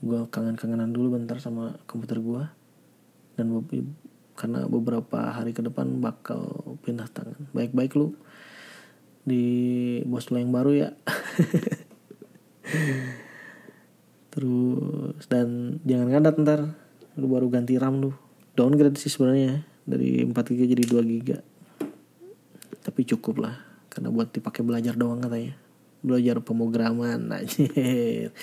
gue 0.00 0.20
kangen-kangenan 0.32 0.90
dulu 0.90 1.20
bentar 1.20 1.38
sama 1.38 1.78
komputer 1.86 2.18
gue 2.18 2.42
dan 3.38 3.54
karena 4.34 4.66
beberapa 4.66 5.30
hari 5.30 5.54
ke 5.54 5.62
depan 5.62 6.00
bakal 6.00 6.74
pindah 6.82 7.06
tangan. 7.12 7.52
Baik-baik 7.52 7.92
lu. 7.94 8.16
Di 9.22 9.44
bos 10.08 10.32
lu 10.32 10.40
yang 10.40 10.50
baru 10.50 10.72
ya. 10.74 10.88
Terus 14.32 15.28
dan 15.28 15.78
jangan 15.84 16.08
ngadat 16.08 16.40
ntar. 16.40 16.60
Lu 17.20 17.28
baru 17.28 17.52
ganti 17.52 17.76
RAM 17.76 18.00
lu. 18.00 18.16
Downgrade 18.56 18.96
sih 18.96 19.12
sebenarnya 19.12 19.68
dari 19.84 20.24
4 20.24 20.32
GB 20.32 20.72
jadi 20.72 20.84
2 20.88 21.04
GB 21.04 21.51
tapi 22.82 23.06
cukup 23.06 23.46
lah 23.46 23.56
karena 23.88 24.10
buat 24.10 24.34
dipakai 24.34 24.66
belajar 24.66 24.98
doang 24.98 25.22
katanya 25.22 25.54
belajar 26.02 26.42
pemrograman 26.42 27.30
anjir. 27.30 28.34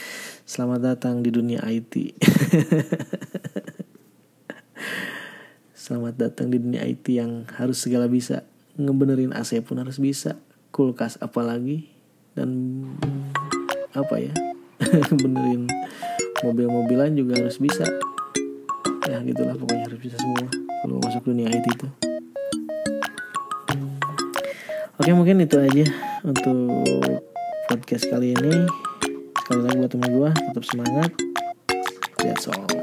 Selamat 0.48 0.96
datang 0.96 1.20
di 1.20 1.30
dunia 1.30 1.60
IT. 1.68 2.16
Selamat 5.76 6.16
datang 6.16 6.48
di 6.48 6.58
dunia 6.58 6.88
IT 6.88 7.04
yang 7.12 7.44
harus 7.60 7.84
segala 7.84 8.08
bisa. 8.08 8.48
Ngebenerin 8.80 9.36
AC 9.36 9.60
pun 9.60 9.84
harus 9.84 10.00
bisa. 10.00 10.40
Kulkas 10.72 11.20
apalagi 11.20 11.92
dan 12.32 12.88
apa 13.92 14.16
ya? 14.24 14.32
Benerin 15.22 15.68
mobil-mobilan 16.40 17.12
juga 17.12 17.44
harus 17.44 17.60
bisa. 17.60 17.84
Ya 19.04 19.20
gitulah 19.20 19.60
pokoknya 19.60 19.92
harus 19.92 20.00
bisa 20.00 20.16
semua 20.16 20.48
kalau 20.80 21.04
masuk 21.04 21.28
dunia 21.28 21.52
IT 21.52 21.68
itu. 21.76 22.09
Oke 25.00 25.16
mungkin 25.16 25.40
itu 25.40 25.56
aja 25.56 25.88
untuk 26.28 26.84
podcast 27.72 28.04
kali 28.12 28.36
ini. 28.36 28.68
Sekali 29.48 29.62
lagi 29.64 29.76
buat 29.80 29.92
teman 29.96 30.12
gue 30.12 30.30
tetap 30.52 30.64
semangat. 30.68 31.12
That's 32.20 32.52
all 32.52 32.79